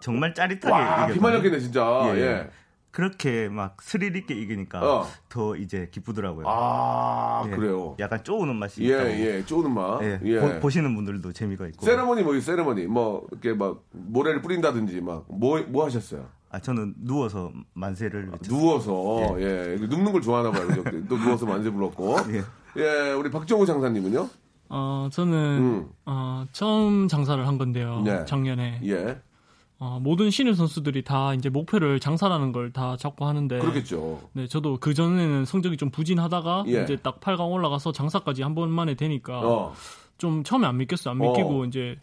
정말 0.00 0.34
짜릿하게 0.34 0.72
와. 0.72 1.06
비만했겠네, 1.06 1.58
진짜. 1.58 2.02
예, 2.06 2.16
예. 2.16 2.20
예. 2.20 2.50
그렇게 2.90 3.48
막 3.48 3.82
스릴 3.82 4.14
있게 4.14 4.34
이기니까 4.34 4.80
어. 4.80 5.06
더 5.28 5.56
이제 5.56 5.88
기쁘더라고요. 5.90 6.46
아, 6.46 7.42
예. 7.46 7.50
그래요. 7.50 7.96
약간 7.98 8.22
쪼우는 8.22 8.54
맛이 8.54 8.84
예, 8.84 8.88
있다고. 8.88 9.10
예, 9.10 9.44
쪼는 9.44 9.70
맛. 9.72 10.00
예, 10.02 10.20
예. 10.22 10.60
보, 10.60 10.70
시는 10.70 10.94
분들도 10.94 11.32
재미가 11.32 11.66
있고. 11.68 11.84
세레머니 11.84 12.22
뭐, 12.22 12.38
세레머니. 12.38 12.86
뭐, 12.86 13.26
이렇게 13.32 13.52
막, 13.52 13.82
모래를 13.90 14.42
뿌린다든지, 14.42 15.00
막, 15.00 15.24
뭐, 15.28 15.60
뭐 15.66 15.84
하셨어요? 15.86 16.28
아 16.50 16.60
저는 16.60 16.94
누워서 16.98 17.50
만세를 17.72 18.28
외쳤어요. 18.30 18.60
누워서, 18.60 19.40
예, 19.40 19.76
눕는 19.80 20.12
걸 20.12 20.22
좋아하나 20.22 20.52
봐요. 20.52 20.68
또 21.08 21.18
누워서 21.18 21.46
만세 21.46 21.68
불렀고. 21.68 22.16
예. 22.30 22.44
예, 22.76 23.12
우리 23.12 23.28
박정호 23.28 23.66
장사님은요? 23.66 24.28
어, 24.68 25.08
저는 25.12 25.34
음. 25.34 25.88
어, 26.06 26.46
처음 26.52 27.08
장사를 27.08 27.46
한 27.46 27.58
건데요. 27.58 28.00
네. 28.04 28.24
작년에 28.24 28.80
예, 28.84 29.20
어, 29.78 29.98
모든 30.02 30.30
신인 30.30 30.54
선수들이 30.54 31.02
다 31.04 31.34
이제 31.34 31.48
목표를 31.48 32.00
장사라는 32.00 32.52
걸 32.52 32.72
다 32.72 32.96
잡고 32.96 33.26
하는데 33.26 33.58
그렇겠죠. 33.58 34.20
네, 34.32 34.46
저도 34.48 34.78
그 34.80 34.94
전에는 34.94 35.44
성적이 35.44 35.76
좀 35.76 35.90
부진하다가 35.90 36.64
예. 36.68 36.82
이제 36.82 36.96
딱 36.96 37.20
8강 37.20 37.50
올라가서 37.52 37.92
장사까지 37.92 38.42
한 38.42 38.54
번만에 38.54 38.94
되니까 38.94 39.40
어, 39.40 39.74
좀 40.18 40.42
처음에 40.44 40.66
안 40.66 40.76
믿겼어요. 40.78 41.12
안 41.12 41.18
믿기고 41.20 41.62
어. 41.62 41.64
이제 41.66 41.96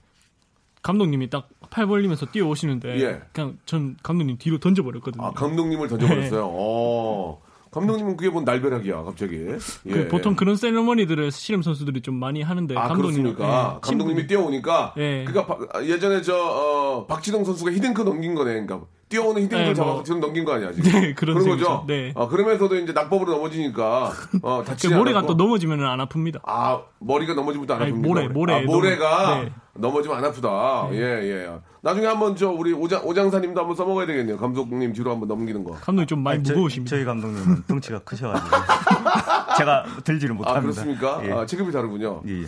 감독님이 0.81 1.29
딱 1.29 1.49
팔 1.71 1.87
벌리면서 1.87 2.25
뛰어오시는데 2.25 2.99
예. 3.01 3.21
그냥 3.31 3.57
전 3.65 3.95
감독님 4.03 4.37
뒤로 4.37 4.57
던져버렸거든요. 4.57 5.25
아, 5.25 5.31
감독님을 5.31 5.87
던져버렸어요. 5.87 6.45
어, 6.51 7.41
감독님은 7.71 8.17
그게 8.17 8.29
뭔 8.29 8.43
날벼락이야, 8.43 9.03
갑자기. 9.03 9.47
예. 9.85 9.91
그 9.91 10.07
보통 10.09 10.35
그런 10.35 10.57
세레머니들을 10.57 11.31
씨름 11.31 11.61
선수들이 11.61 12.01
좀 12.01 12.15
많이 12.15 12.41
하는데 12.41 12.75
아, 12.77 12.89
감독님 12.89 13.23
그렇습니까? 13.23 13.79
감독님이 13.81 14.27
뛰어오니까. 14.27 14.93
예. 14.97 15.23
그니까, 15.25 15.57
러 15.73 15.85
예전에 15.85 16.21
저, 16.21 16.35
어, 16.35 17.07
박지동 17.07 17.45
선수가 17.45 17.71
히딩크 17.71 18.01
넘긴 18.01 18.35
거네. 18.35 18.65
그러니까 18.65 18.81
뛰어오는 19.11 19.41
히딩크를 19.43 19.65
네, 19.65 19.73
잡아서 19.75 19.93
뭐. 19.95 20.03
지금 20.03 20.19
넘긴 20.21 20.45
거 20.45 20.53
아니야, 20.53 20.71
지금. 20.71 20.89
네, 20.91 21.13
그런 21.13 21.35
거죠? 21.35 21.49
셈이죠. 21.51 21.83
네. 21.87 22.13
아, 22.15 22.27
그러면서도 22.27 22.75
이제 22.77 22.93
낙법으로 22.93 23.31
넘어지니까, 23.33 24.11
어, 24.41 24.59
그 24.59 24.65
다치지 24.65 24.95
모래가 24.95 25.19
않았고. 25.19 25.35
또 25.35 25.43
넘어지면 25.43 25.83
안 25.85 25.99
아픕니다. 25.99 26.39
아, 26.45 26.81
머리가 26.99 27.33
넘어지면 27.33 27.67
또안 27.67 27.81
아니, 27.83 27.91
아픕니까? 27.91 28.01
모래, 28.07 28.27
모래. 28.29 28.53
아, 28.55 28.61
모래가 28.65 29.21
넘어- 29.35 29.43
네. 29.43 29.51
넘어지면 29.75 30.17
안 30.17 30.25
아프다. 30.25 30.87
예, 30.93 30.97
예. 30.99 31.49
나중에 31.81 32.05
한번 32.07 32.35
저, 32.35 32.49
우리 32.49 32.73
오장, 32.73 33.05
오장사님도 33.05 33.59
한번 33.59 33.75
써먹어야 33.75 34.05
되겠네요. 34.05 34.37
감독님 34.37 34.93
뒤로 34.93 35.11
한번 35.11 35.27
넘기는 35.27 35.63
거. 35.63 35.71
감독님 35.73 36.07
좀 36.07 36.19
많이 36.23 36.35
아니, 36.37 36.43
저- 36.43 36.53
무거우십니다. 36.53 36.95
저희 36.95 37.05
감독님은 37.05 37.63
덩치가 37.67 37.99
크셔가지고 37.99 38.49
제가 39.57 39.85
들지를 40.03 40.35
못합니다. 40.35 40.57
아, 40.59 40.61
그렇습니까? 40.61 41.21
예. 41.25 41.31
아, 41.31 41.45
체급이 41.45 41.71
다르군요. 41.71 42.21
예, 42.27 42.41
예. 42.43 42.45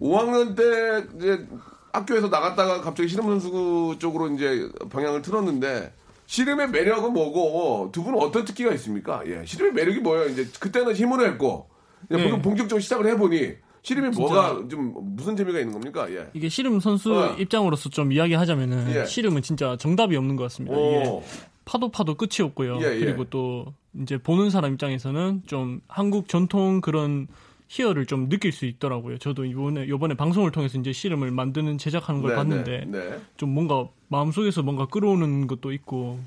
5학년 0.00 0.56
때 0.56 1.04
이제 1.16 1.46
학교에서 1.94 2.28
나갔다가 2.28 2.80
갑자기 2.80 3.08
씨름 3.08 3.26
선수 3.26 3.96
쪽으로 3.98 4.28
이제 4.34 4.68
방향을 4.90 5.22
틀었는데 5.22 5.92
씨름의 6.26 6.70
매력은 6.70 7.12
뭐고 7.12 7.90
두 7.92 8.02
분은 8.02 8.18
어떤 8.20 8.44
특기가 8.44 8.72
있습니까? 8.74 9.22
예, 9.26 9.44
씨름의 9.44 9.72
매력이 9.74 10.00
뭐예요? 10.00 10.28
이제 10.28 10.46
그때는 10.58 10.94
힘으로 10.94 11.24
했고 11.26 11.68
네. 12.08 12.28
본- 12.30 12.42
본격적으로 12.42 12.80
시작을 12.80 13.06
해보니 13.12 13.52
씨름이 13.82 14.16
뭐가 14.16 14.66
좀 14.70 14.94
무슨 15.14 15.36
재미가 15.36 15.58
있는 15.60 15.72
겁니까? 15.74 16.10
예. 16.10 16.26
이게 16.32 16.48
씨름 16.48 16.80
선수 16.80 17.14
어. 17.14 17.36
입장으로서 17.38 17.90
좀 17.90 18.12
이야기하자면은 18.12 18.94
예. 18.96 19.04
씨름은 19.06 19.42
진짜 19.42 19.76
정답이 19.76 20.16
없는 20.16 20.36
것 20.36 20.44
같습니다. 20.44 20.74
이게 20.76 21.06
오, 21.06 21.22
파도 21.66 21.90
파도 21.90 22.14
끝이 22.16 22.40
없고요. 22.42 22.78
예, 22.80 22.94
예. 22.96 22.98
그리고 23.00 23.24
또 23.24 23.66
이제 24.02 24.16
보는 24.18 24.48
사람 24.50 24.72
입장에서는 24.72 25.42
좀 25.46 25.80
한국 25.86 26.28
전통 26.28 26.80
그런 26.80 27.28
희열을 27.68 28.06
좀 28.06 28.28
느낄 28.28 28.52
수 28.52 28.66
있더라고요. 28.66 29.18
저도 29.18 29.44
이번에 29.44 29.84
이번에 29.84 30.14
방송을 30.14 30.50
통해서 30.50 30.78
이제 30.78 30.92
씨름을 30.92 31.30
만드는 31.30 31.78
제작하는 31.78 32.20
걸 32.20 32.30
네, 32.32 32.36
봤는데 32.36 32.84
네, 32.86 33.10
네. 33.10 33.20
좀 33.36 33.50
뭔가 33.50 33.88
마음속에서 34.08 34.62
뭔가 34.62 34.86
끌어오는 34.86 35.46
것도 35.46 35.72
있고 35.72 36.20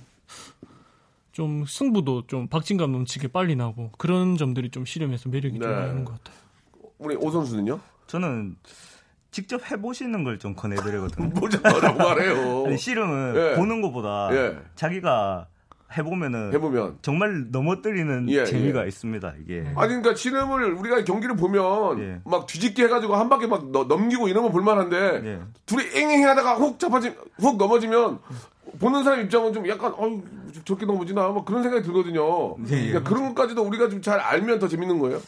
좀 1.32 1.66
승부도 1.68 2.28
좀 2.28 2.48
박진감 2.48 2.92
넘치게 2.92 3.28
빨리 3.30 3.56
나고 3.56 3.92
그런 3.98 4.38
점들이 4.38 4.72
좀 4.72 4.86
씨름에서 4.86 5.30
매력이 5.30 5.60
좀 5.60 5.70
네. 5.72 5.88
있는 5.90 6.06
것 6.06 6.14
같아요. 6.24 6.38
우리 6.98 7.16
오 7.16 7.30
선수는요? 7.30 7.80
저는 8.08 8.56
직접 9.32 9.70
해보시는 9.70 10.24
걸 10.24 10.40
좀 10.40 10.56
권해드리거든요. 10.56 11.28
뭐라고 11.38 11.98
말해요. 12.00 12.66
아니, 12.66 12.78
씨름은 12.78 13.36
예. 13.36 13.56
보는 13.56 13.82
것보다 13.82 14.30
예. 14.32 14.58
자기가 14.76 15.48
해보면은 15.96 16.54
해보면 16.54 16.98
정말 17.02 17.46
넘어뜨리는 17.52 18.30
예, 18.30 18.46
재미가 18.46 18.84
예. 18.84 18.88
있습니다. 18.88 19.34
이게 19.42 19.60
아니 19.76 19.88
그러니까 19.90 20.16
씨름을 20.16 20.74
우리가 20.74 21.04
경기를 21.06 21.36
보면 21.36 22.00
예. 22.00 22.22
막 22.26 22.46
뒤집기 22.46 22.84
해가지고 22.84 23.16
한 23.16 23.30
바퀴 23.30 23.48
막 23.48 23.70
너- 23.72 23.86
넘기고 23.86 24.28
이러면 24.28 24.52
볼만한데 24.52 25.22
예. 25.26 25.40
둘이 25.66 25.84
앵앵하다가 25.96 26.56
훅 26.56 26.80
잡아지 26.80 27.14
훅 27.40 27.58
넘어지면 27.58 28.20
보는 28.80 29.04
사람 29.04 29.22
입장은 29.22 29.54
좀 29.54 29.68
약간 29.70 29.94
어유 29.98 30.22
저렇게 30.66 30.86
넘어지나 30.86 31.30
막 31.30 31.46
그런 31.46 31.64
생각이 31.64 31.84
들거든요. 31.84 32.56
예, 32.70 32.74
예. 32.74 32.88
그러니까 32.90 33.04
그런 33.10 33.34
것까지도 33.34 33.62
우리가 33.64 33.90
좀 33.90 34.02
잘 34.02 34.20
알면 34.20 34.60
더 34.60 34.68
재밌는 34.68 35.00
거예요. 35.00 35.20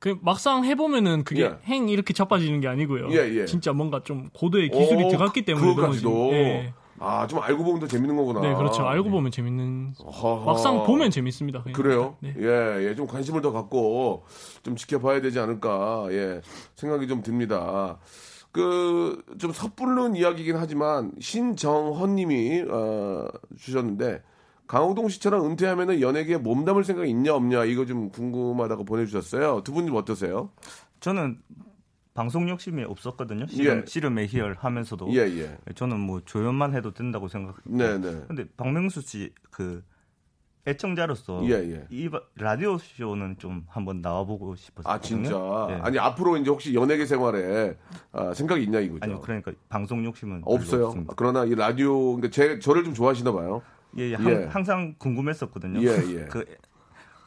그 0.00 0.16
막상 0.22 0.64
해보면은 0.64 1.24
그게 1.24 1.42
예. 1.42 1.56
행 1.64 1.88
이렇게 1.88 2.12
자빠지는 2.14 2.60
게 2.60 2.68
아니고요. 2.68 3.10
예, 3.12 3.40
예. 3.40 3.44
진짜 3.44 3.72
뭔가 3.72 4.00
좀 4.02 4.30
고도의 4.32 4.70
기술이 4.70 5.04
오, 5.04 5.08
들어갔기 5.08 5.42
때문에 5.44 5.74
넘어지는. 5.74 6.32
예. 6.32 6.74
아 7.00 7.26
좀 7.26 7.38
알고 7.40 7.64
보면 7.64 7.80
더 7.80 7.86
재밌는 7.86 8.14
거구나. 8.16 8.40
네, 8.40 8.54
그렇죠. 8.54 8.86
알고 8.86 9.10
보면 9.10 9.32
재밌는. 9.32 9.94
어허허. 10.04 10.44
막상 10.44 10.84
보면 10.84 11.10
재밌습니다. 11.10 11.62
그냥. 11.62 11.72
그래요? 11.74 12.16
네. 12.20 12.34
예, 12.38 12.88
예, 12.88 12.94
좀 12.94 13.06
관심을 13.06 13.40
더 13.40 13.52
갖고 13.52 14.24
좀 14.62 14.76
지켜봐야 14.76 15.20
되지 15.22 15.38
않을까, 15.40 16.06
예, 16.10 16.40
생각이 16.76 17.08
좀 17.08 17.22
듭니다. 17.22 17.98
그, 18.52 19.22
좀 19.38 19.52
섣부른 19.52 20.16
이야기이긴 20.16 20.56
하지만, 20.56 21.12
신정헌 21.20 22.16
님이, 22.16 22.64
어, 22.68 23.28
주셨는데, 23.56 24.22
강호동 24.66 25.08
씨처럼 25.08 25.46
은퇴하면은 25.46 26.00
연예계에 26.00 26.36
몸담을 26.38 26.82
생각이 26.84 27.08
있냐, 27.10 27.34
없냐, 27.34 27.64
이거 27.64 27.86
좀 27.86 28.10
궁금하다고 28.10 28.84
보내주셨어요. 28.84 29.62
두 29.64 29.72
분님 29.72 29.94
어떠세요? 29.94 30.50
저는 30.98 31.38
방송 32.20 32.50
욕심이 32.50 32.84
없었거든요. 32.84 33.46
씨름, 33.46 33.78
예. 33.80 33.86
씨름의 33.86 34.26
희열 34.28 34.54
하면서도 34.58 35.08
예, 35.14 35.20
예. 35.38 35.56
저는 35.74 35.98
뭐 35.98 36.20
조연만 36.26 36.74
해도 36.74 36.92
된다고 36.92 37.28
생각. 37.28 37.56
네, 37.64 37.96
네. 37.96 38.22
근데 38.28 38.44
박명수 38.58 39.00
씨 39.00 39.32
그 39.50 39.82
애청자로서 40.66 41.42
예, 41.46 41.52
예. 41.72 41.86
이 41.88 42.10
바- 42.10 42.20
라디오 42.36 42.76
쇼는 42.76 43.36
좀 43.38 43.64
한번 43.70 44.02
나와보고 44.02 44.54
싶었어요. 44.54 44.92
아, 44.92 45.00
진짜. 45.00 45.30
예. 45.70 45.74
아니, 45.80 45.98
앞으로 45.98 46.36
이제 46.36 46.50
혹시 46.50 46.74
연예계 46.74 47.06
생활에, 47.06 47.78
아, 48.12 48.34
생각이 48.34 48.64
있냐, 48.64 48.80
이거죠? 48.80 48.98
아니요, 49.00 49.20
그러니까 49.22 49.52
방송 49.70 50.04
욕심은 50.04 50.42
없어요. 50.44 50.92
그러나 51.16 51.46
이 51.46 51.54
라디오, 51.54 52.16
그러니까 52.16 52.28
제, 52.28 52.58
저를 52.58 52.84
좀 52.84 52.92
좋아하시나 52.92 53.32
봐요. 53.32 53.62
예, 53.96 54.10
예, 54.10 54.14
항, 54.14 54.30
예. 54.30 54.44
항상 54.44 54.94
궁금했었거든요. 54.98 55.80
예, 55.80 55.86
예. 56.14 56.24
그, 56.26 56.44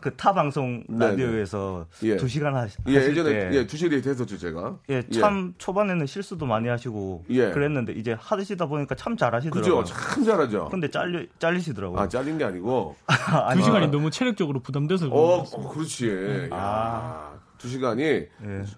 그 0.04 0.14
타 0.18 0.34
방송 0.34 0.84
네, 0.90 1.08
라디오에서 1.08 1.86
예. 2.04 2.18
두 2.18 2.28
시간 2.28 2.54
하시, 2.54 2.76
예, 2.88 2.98
하실 2.98 3.12
예전에, 3.12 3.50
때 3.50 3.58
예, 3.58 3.66
두시리 3.66 3.96
했었죠, 3.96 4.38
제가. 4.38 4.78
예, 4.90 5.02
참 5.10 5.54
초반에는 5.58 6.06
실수도 6.06 6.46
많이 6.46 6.68
하시고 6.68 7.24
예. 7.30 7.52
그랬는데 7.52 7.94
이제 7.94 8.14
하시다 8.20 8.66
보니까 8.66 8.96
참 8.96 9.14
그죠? 9.14 9.26
잘하시더라고요. 9.26 9.84
참 9.86 10.26
잘하죠. 10.26 10.68
근데 10.70 10.90
잘리 10.90 11.30
잘리시더라고요. 11.40 11.98
아, 12.02 12.10
잘린 12.10 12.38
게 12.38 12.44
아니고. 12.44 12.98
아니, 13.08 13.62
두 13.62 13.66
시간이 13.66 13.88
너무 13.88 14.12
체력적으로 14.12 14.60
부담돼서 14.60 15.08
어. 15.08 15.44
어, 15.44 15.70
그렇지. 15.70 16.50
아. 16.52 17.32
야, 17.64 17.68
두 17.68 17.70
시간이 17.70 18.04
예. 18.04 18.28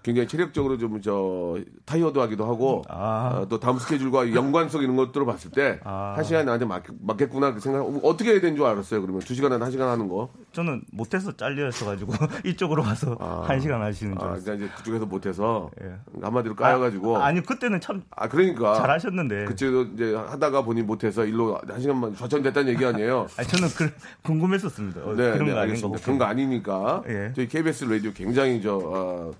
굉장히 0.03 0.27
체력적으로 0.27 0.77
좀, 0.77 1.01
저, 1.01 1.57
타이어드 1.85 2.19
하기도 2.19 2.45
하고, 2.45 2.83
아. 2.87 3.39
어, 3.41 3.47
또 3.49 3.59
다음 3.59 3.79
스케줄과 3.79 4.33
연관성 4.33 4.83
이런 4.83 4.95
것들을 4.95 5.25
봤을 5.25 5.51
때, 5.51 5.79
아. 5.83 6.13
한 6.15 6.23
시간 6.23 6.45
나한테 6.45 6.65
맞, 6.65 6.83
맞겠구나, 7.01 7.53
그 7.53 7.59
생각, 7.59 7.83
어떻게 8.03 8.31
해야 8.31 8.39
되는 8.39 8.55
줄 8.55 8.65
알았어요, 8.65 9.01
그러면. 9.01 9.21
두 9.21 9.33
시간에 9.33 9.55
한 9.55 9.71
시간 9.71 9.89
하는 9.89 10.07
거. 10.07 10.29
저는 10.51 10.83
못해서 10.91 11.35
잘려있어가지고 11.35 12.13
이쪽으로 12.45 12.83
와서 12.83 13.15
한 13.47 13.59
시간 13.59 13.81
하시는 13.81 14.13
줄 14.13 14.21
아, 14.21 14.31
알았어요. 14.31 14.43
그러니까 14.43 14.65
이제 14.65 14.75
그쪽에서 14.77 15.05
못해서, 15.05 15.71
예. 15.83 15.95
한마디로 16.21 16.55
까여가지고. 16.55 17.17
아, 17.17 17.31
니 17.31 17.41
그때는 17.41 17.81
참 17.81 18.03
아, 18.15 18.29
그러니까. 18.29 18.75
잘하셨는데. 18.75 19.45
그때도 19.45 19.81
이제 19.95 20.13
하다가 20.15 20.61
보니 20.63 20.83
못해서 20.83 21.25
일로 21.25 21.59
한 21.67 21.81
시간만 21.81 22.15
좌천됐다는 22.15 22.71
얘기 22.73 22.85
아니에요. 22.85 23.27
아니, 23.37 23.47
저는 23.47 23.67
그, 23.75 23.91
궁금했었습니다. 24.23 25.01
어, 25.01 25.15
네, 25.15 25.31
그런 25.33 25.47
네, 25.47 25.53
거 25.53 25.59
알겠습니다. 25.59 25.87
혹시. 25.87 26.03
그런 26.03 26.17
거 26.17 26.25
아니니까 26.25 27.03
예. 27.07 27.31
저희 27.35 27.47
KBS 27.47 27.85
라디오 27.85 28.11
굉장히 28.13 28.61
저 28.61 28.74
어, 28.77 29.31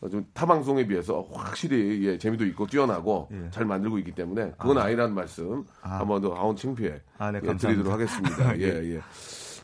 어, 0.00 0.08
좀 0.08 0.24
타방송에 0.32 0.86
비해서 0.86 1.26
확실히 1.32 2.06
예, 2.06 2.18
재미도 2.18 2.46
있고 2.46 2.66
뛰어나고 2.66 3.28
예. 3.32 3.50
잘 3.50 3.64
만들고 3.64 3.98
있기 3.98 4.12
때문에 4.12 4.52
그건 4.58 4.78
아. 4.78 4.88
니라는 4.88 5.14
말씀 5.14 5.64
한번 5.80 6.22
더 6.22 6.34
아운 6.36 6.54
창피해 6.54 7.00
아, 7.18 7.32
네, 7.32 7.40
예. 7.42 7.56
드리도록 7.56 7.92
하겠습니다. 7.92 8.56
예, 8.60 8.94
예. 8.96 9.00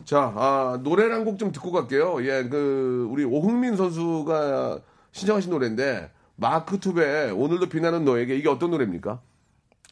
자, 0.04 0.32
아, 0.36 0.80
노래를 0.82 1.14
한 1.14 1.24
곡 1.24 1.38
좀 1.38 1.52
듣고 1.52 1.70
갈게요. 1.70 2.24
예, 2.26 2.42
그 2.48 3.06
우리 3.10 3.24
오흥민 3.24 3.76
선수가 3.76 4.80
신청하신 5.12 5.50
노래인데 5.52 6.10
마크툽의 6.36 7.30
오늘도 7.30 7.68
빛나는 7.68 8.04
너에게 8.04 8.36
이게 8.36 8.48
어떤 8.48 8.72
노래입니까? 8.72 9.20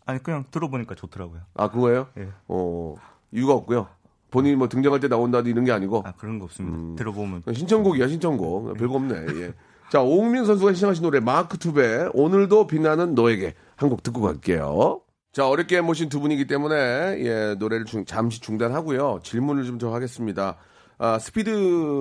아니 0.06 0.20
그냥 0.20 0.44
들어보니까 0.50 0.96
좋더라고요. 0.96 1.42
아, 1.54 1.70
그거예요? 1.70 2.08
예. 2.18 2.28
어, 2.48 2.96
이유가 3.30 3.52
없고요. 3.54 3.86
본인이 4.32 4.56
뭐 4.56 4.68
등장할 4.68 4.98
때 4.98 5.06
나온다 5.06 5.38
이런 5.40 5.64
게 5.64 5.70
아니고 5.70 6.02
아 6.04 6.12
그런 6.18 6.40
거 6.40 6.46
없습니다. 6.46 6.96
들어보면 6.96 7.42
신청곡이야, 7.54 8.08
신청곡. 8.08 8.76
별거 8.76 8.94
없네. 8.94 9.14
예. 9.40 9.52
자, 9.90 10.00
오흥민 10.02 10.44
선수가 10.46 10.72
신청하신 10.72 11.02
노래 11.04 11.20
마크툽의 11.20 12.08
오늘도 12.14 12.66
빛나는 12.66 13.14
너에게 13.14 13.54
한 13.76 13.90
곡 13.90 14.02
듣고 14.02 14.22
갈게요. 14.22 15.02
자, 15.32 15.46
어렵게 15.48 15.80
모신 15.82 16.08
두 16.08 16.18
분이기 16.20 16.46
때문에 16.46 16.74
예, 17.18 17.54
노래를 17.58 17.84
중- 17.84 18.04
잠시 18.04 18.40
중단하고요. 18.40 19.20
질문을 19.22 19.64
좀 19.64 19.78
더 19.78 19.94
하겠습니다. 19.94 20.56
아, 20.98 21.18
스피드 21.18 21.50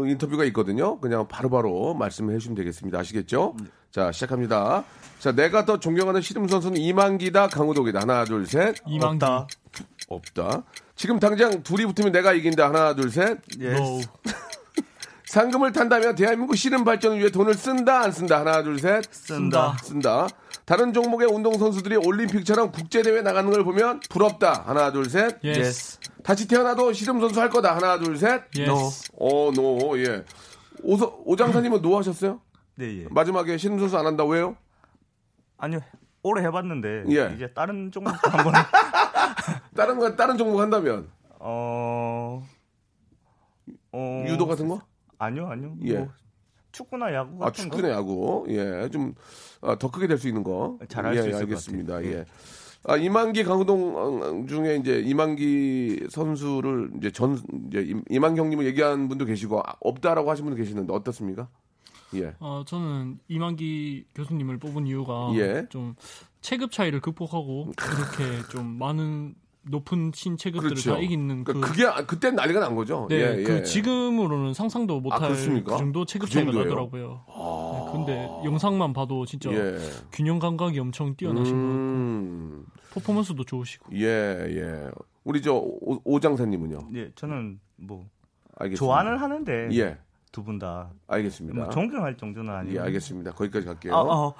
인터뷰가 0.07 0.43
있거든요. 0.45 0.99
그냥 0.99 1.27
바로바로 1.27 1.93
말씀해 1.95 2.37
주시면 2.37 2.55
되겠습니다. 2.55 2.99
아시겠죠? 2.99 3.55
자, 3.89 4.11
시작합니다. 4.11 4.83
자, 5.19 5.31
내가 5.33 5.65
더 5.65 5.79
존경하는 5.79 6.21
씨름 6.21 6.47
선수는 6.47 6.77
이만기다, 6.79 7.47
강호동이다. 7.47 7.99
하나, 8.01 8.23
둘, 8.25 8.45
셋. 8.45 8.75
이만기. 8.87 9.25
없다. 9.25 9.47
없다. 10.07 10.63
지금 11.01 11.19
당장 11.19 11.63
둘이 11.63 11.87
붙으면 11.87 12.11
내가 12.11 12.31
이긴다. 12.31 12.67
하나, 12.67 12.93
둘, 12.93 13.09
셋. 13.09 13.39
예. 13.59 13.73
no. 13.73 14.01
상금을 15.25 15.71
탄다면 15.71 16.13
대한민국 16.13 16.55
씨름 16.55 16.83
발전을 16.83 17.17
위해 17.17 17.31
돈을 17.31 17.55
쓴다, 17.55 18.01
안 18.01 18.11
쓴다. 18.11 18.41
하나, 18.41 18.61
둘, 18.61 18.77
셋. 18.77 19.03
쓴다. 19.09 19.75
쓴다. 19.81 20.27
다른 20.63 20.93
종목의 20.93 21.27
운동 21.27 21.57
선수들이 21.57 21.95
올림픽처럼 21.95 22.71
국제 22.71 23.01
대회 23.01 23.23
나가는 23.23 23.49
걸 23.49 23.63
보면 23.63 24.01
부럽다. 24.11 24.63
하나, 24.67 24.91
둘, 24.91 25.09
셋. 25.09 25.43
yes. 25.43 25.97
다시 26.21 26.47
태어나도 26.47 26.93
씨름 26.93 27.19
선수 27.19 27.41
할 27.41 27.49
거다. 27.49 27.75
하나, 27.75 27.97
둘, 27.97 28.15
셋. 28.15 28.43
yes. 28.55 29.09
어, 29.17 29.51
no. 29.55 29.97
예. 29.97 30.23
오서, 30.83 31.19
오장사님은 31.25 31.81
노 31.81 31.97
하셨어요? 31.97 32.41
네, 32.75 32.99
예. 32.99 33.07
마지막에 33.09 33.57
씨름 33.57 33.79
선수 33.79 33.97
안 33.97 34.05
한다. 34.05 34.23
왜요? 34.23 34.55
아니요. 35.57 35.79
오래 36.23 36.43
해봤는데 36.43 37.05
예. 37.09 37.33
이제 37.35 37.51
다른 37.51 37.91
종목도 37.91 38.29
한번 38.29 38.53
다른 39.81 39.99
거 39.99 40.15
다른 40.15 40.37
종목 40.37 40.59
한다면 40.59 41.09
어... 41.39 42.43
어... 43.93 44.23
유도 44.27 44.45
같은 44.47 44.67
거? 44.67 44.81
아니요, 45.17 45.47
아니요. 45.47 45.75
예. 45.83 45.97
뭐 45.97 46.09
축구나 46.71 47.13
야구 47.13 47.35
아, 47.43 47.45
같은 47.47 47.67
거. 47.69 47.75
축구나 47.75 47.93
야구. 47.93 48.45
예. 48.49 48.89
좀, 48.89 49.13
아, 49.61 49.75
더 49.75 49.91
크게 49.91 50.07
될 50.07 50.17
수 50.17 50.27
있는 50.27 50.43
거. 50.43 50.77
잘할 50.87 51.15
예, 51.15 51.21
수 51.21 51.27
예, 51.27 51.29
있을 51.31 51.39
것 51.41 51.47
알겠습니다. 51.49 51.93
같아요. 51.95 52.11
예. 52.11 52.25
아, 52.85 52.95
이만기 52.97 53.43
강호동 53.43 53.95
어, 53.97 54.45
중에 54.47 54.77
이제 54.77 54.99
이만기 54.99 56.07
선수를 56.09 56.91
이제 56.97 57.11
전, 57.11 57.37
이제 57.67 57.93
형님을 58.09 58.65
얘기한 58.65 59.07
분도 59.09 59.25
계시고, 59.25 59.59
아, 59.59 59.75
없다라고 59.81 60.31
하신 60.31 60.45
분도 60.45 60.57
계시는데 60.57 60.91
어떻습니까? 60.93 61.47
예. 62.15 62.33
어, 62.39 62.63
저는 62.65 63.19
이만기 63.27 64.05
교수님을 64.15 64.57
뽑은 64.57 64.87
이유가 64.87 65.29
예. 65.35 65.65
좀 65.69 65.95
체급 66.41 66.71
차이를 66.71 67.01
극복하고 67.01 67.71
이렇게 67.77 68.47
좀 68.49 68.65
많은 68.65 69.35
높은 69.63 70.11
신체 70.13 70.49
급들을 70.49 70.69
그렇죠. 70.71 70.95
다 70.95 70.99
이기는 70.99 71.43
그 71.43 71.53
그러니까 71.53 71.71
그게, 71.71 71.85
아, 71.85 72.05
그때 72.05 72.31
난리가 72.31 72.59
난 72.59 72.75
거죠. 72.75 73.07
네, 73.09 73.15
예, 73.17 73.39
예. 73.39 73.43
그 73.43 73.63
지금으로는 73.63 74.53
상상도 74.53 74.99
못할 74.99 75.31
아? 75.31 75.35
그 75.35 75.63
정도 75.77 76.05
체급 76.05 76.29
그 76.29 76.33
차이가? 76.33 76.51
나더라고요. 76.51 77.25
네, 77.27 77.91
근데 77.91 78.29
영상만 78.43 78.93
봐도 78.93 79.25
진짜 79.25 79.51
예. 79.51 79.77
균형 80.11 80.39
감각이 80.39 80.79
엄청 80.79 81.15
뛰어나신 81.15 81.53
분, 81.53 81.61
음, 81.71 82.65
퍼포먼스도 82.93 83.43
좋으시고. 83.43 83.95
예, 83.95 84.07
예. 84.07 84.89
우리 85.23 85.41
저 85.41 85.53
오, 85.53 86.01
오장사님은요? 86.03 86.89
예, 86.95 87.11
저는 87.15 87.59
뭐 87.75 88.07
알겠습니다. 88.57 88.79
좋아는 88.79 89.17
하는데 89.17 89.69
예, 89.73 89.97
두 90.31 90.43
분 90.43 90.59
다 90.59 90.89
알겠습니다. 91.07 91.59
뭐 91.59 91.69
존경할 91.69 92.15
정도는 92.15 92.53
아니고. 92.53 92.75
예, 92.75 92.79
알겠습니다. 92.79 93.31
거기까지 93.33 93.65
갈게요. 93.65 93.93
아, 93.95 93.99
아, 93.99 94.33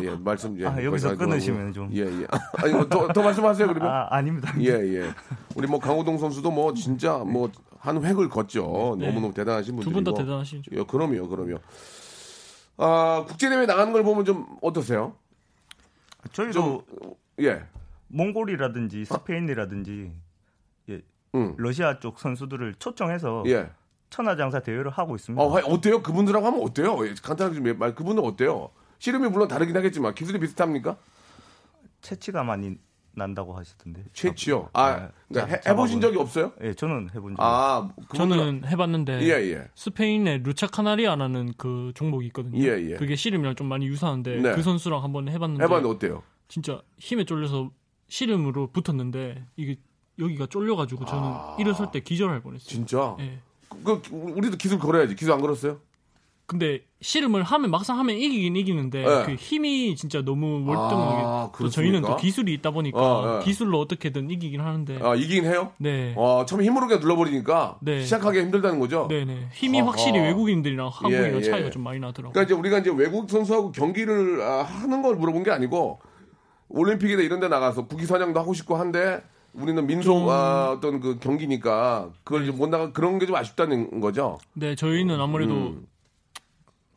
예, 0.00 0.06
예, 0.06 0.16
말씀, 0.16 0.58
예. 0.60 0.66
아, 0.66 0.82
여기서 0.84 1.16
끊으시면. 1.16 1.72
좀. 1.72 1.88
예, 1.92 2.00
예. 2.00 2.26
아니, 2.58 2.72
뭐 2.72 2.88
더, 2.88 3.06
더 3.12 3.22
말씀하세요, 3.22 3.68
그러면. 3.68 3.88
아, 3.88 4.08
아닙니다. 4.10 4.52
예, 4.60 4.70
예. 4.72 5.10
우리 5.54 5.68
뭐 5.68 5.78
강호동 5.78 6.18
선수도 6.18 6.50
뭐 6.50 6.74
진짜 6.74 7.18
뭐 7.18 7.50
한 7.78 8.02
획을 8.04 8.28
걷죠. 8.28 8.96
네. 8.98 9.06
너무너무 9.06 9.32
대단하신 9.32 9.76
분들이고. 9.76 10.00
두분 10.00 10.02
다 10.02 10.20
대단하시죠. 10.20 10.72
예, 10.76 10.82
그럼요, 10.82 11.28
그럼요. 11.28 11.58
아, 12.78 13.24
국제 13.28 13.48
대회 13.48 13.64
나가는 13.64 13.92
걸 13.92 14.02
보면 14.02 14.24
좀 14.24 14.44
어떠세요? 14.60 15.14
저희도 16.32 16.82
예. 17.42 17.62
몽골이라든지 18.08 19.04
스페인이라든지 19.04 20.12
예, 20.90 21.00
응. 21.36 21.54
러시아 21.58 22.00
쪽 22.00 22.18
선수들을 22.18 22.74
초청해서 22.80 23.44
예. 23.46 23.70
천하장사 24.10 24.60
대회를 24.60 24.90
하고 24.90 25.16
있습니다. 25.16 25.42
어, 25.42 25.48
어때요? 25.66 26.02
그분들하고 26.02 26.46
하면 26.46 26.60
어때요? 26.62 27.06
예, 27.06 27.14
간단하게 27.22 27.56
좀 27.62 27.78
말, 27.78 27.94
그분은 27.94 28.22
어때요? 28.24 28.70
씨름이 28.98 29.28
물론 29.28 29.48
다르긴 29.48 29.76
하겠지만 29.76 30.14
기술이 30.14 30.38
비슷합니까? 30.38 30.96
체취가 32.00 32.44
많이 32.44 32.76
난다고 33.14 33.54
하시던데. 33.56 34.04
체취요. 34.12 34.68
아, 34.74 34.90
네, 34.96 35.08
그러니까 35.28 35.56
잡- 35.58 35.66
해, 35.66 35.70
해보신 35.72 35.98
잡아보는- 35.98 36.02
적이 36.02 36.18
없어요? 36.18 36.52
예, 36.62 36.74
저는 36.74 37.08
해본 37.14 37.36
적. 37.36 37.42
아, 37.42 37.88
저는 38.14 38.62
해봤는데 38.66 39.22
예, 39.22 39.28
예. 39.52 39.68
스페인의 39.74 40.42
Lucha 40.42 40.66
Canaria라는 40.66 41.54
그 41.56 41.92
종목이 41.94 42.26
있거든요. 42.26 42.58
예, 42.62 42.90
예. 42.90 42.94
그게 42.96 43.16
씨름이랑 43.16 43.54
좀 43.54 43.68
많이 43.68 43.86
유사한데 43.86 44.36
네. 44.40 44.54
그 44.54 44.62
선수랑 44.62 45.02
한번 45.02 45.28
해봤는데 45.28 45.64
해봤는데 45.64 45.94
어때요? 45.96 46.22
진짜 46.48 46.82
힘에 46.98 47.24
쫄려서 47.24 47.70
씨름으로 48.08 48.68
붙었는데 48.72 49.46
이게 49.56 49.76
여기가 50.18 50.46
쫄려가지고 50.46 51.06
저는 51.06 51.22
아. 51.24 51.56
일어설 51.58 51.90
때 51.90 52.00
기절할 52.00 52.40
뻔했어요. 52.40 52.68
진짜? 52.68 53.16
예. 53.20 53.40
그, 53.68 54.00
그, 54.02 54.10
우리도 54.10 54.56
기술 54.56 54.78
걸어야지. 54.78 55.14
기술 55.14 55.32
안 55.32 55.40
걸었어요? 55.40 55.78
근데 56.46 56.82
씨름을 57.00 57.42
하면 57.42 57.70
막상 57.72 57.98
하면 57.98 58.16
이기긴 58.16 58.54
이기는데 58.54 59.04
네. 59.04 59.22
그 59.24 59.34
힘이 59.34 59.96
진짜 59.96 60.22
너무 60.22 60.64
월등하게 60.64 61.22
아, 61.24 61.50
또 61.58 61.68
저희는? 61.68 62.02
또 62.02 62.16
기술이 62.16 62.54
있다 62.54 62.70
보니까 62.70 62.98
어, 62.98 63.38
네. 63.38 63.44
기술로 63.44 63.80
어떻게든 63.80 64.30
이기긴 64.30 64.60
하는데 64.60 65.00
아, 65.02 65.16
이기긴 65.16 65.44
해요? 65.44 65.72
네. 65.78 66.14
어, 66.16 66.44
처음에 66.46 66.64
힘으로 66.64 66.86
그냥 66.86 67.00
눌러버리니까 67.00 67.78
네. 67.82 68.02
시작하기 68.02 68.38
힘들다는 68.38 68.78
거죠? 68.78 69.08
네네 69.10 69.48
힘이 69.54 69.80
어허. 69.80 69.90
확실히 69.90 70.20
외국인들이랑 70.20 70.88
한국이랑 70.92 71.32
예, 71.32 71.36
예. 71.36 71.42
차이가 71.42 71.70
좀 71.70 71.82
많이 71.82 71.98
나더라고요. 71.98 72.32
그러니까 72.32 72.42
이제 72.42 72.54
우리가 72.54 72.78
이제 72.78 72.92
외국 72.96 73.28
선수하고 73.28 73.72
경기를 73.72 74.40
아, 74.40 74.62
하는 74.62 75.02
걸 75.02 75.16
물어본 75.16 75.42
게 75.42 75.50
아니고 75.50 76.00
올림픽이나 76.68 77.22
이런 77.22 77.40
데 77.40 77.48
나가서 77.48 77.86
국기 77.86 78.06
선양도 78.06 78.38
하고 78.38 78.54
싶고 78.54 78.76
한데 78.76 79.20
우리는 79.56 79.86
민속 79.86 80.04
좀- 80.20 80.28
아, 80.28 80.72
어떤 80.76 81.00
그 81.00 81.18
경기니까 81.18 82.10
그걸 82.24 82.42
이제 82.42 82.52
못 82.52 82.68
나가 82.68 82.92
그런 82.92 83.18
게 83.18 83.26
좀 83.26 83.34
아쉽다는 83.36 84.00
거죠. 84.00 84.38
네, 84.54 84.74
저희는 84.74 85.20
아무래도 85.20 85.52
음. 85.54 85.86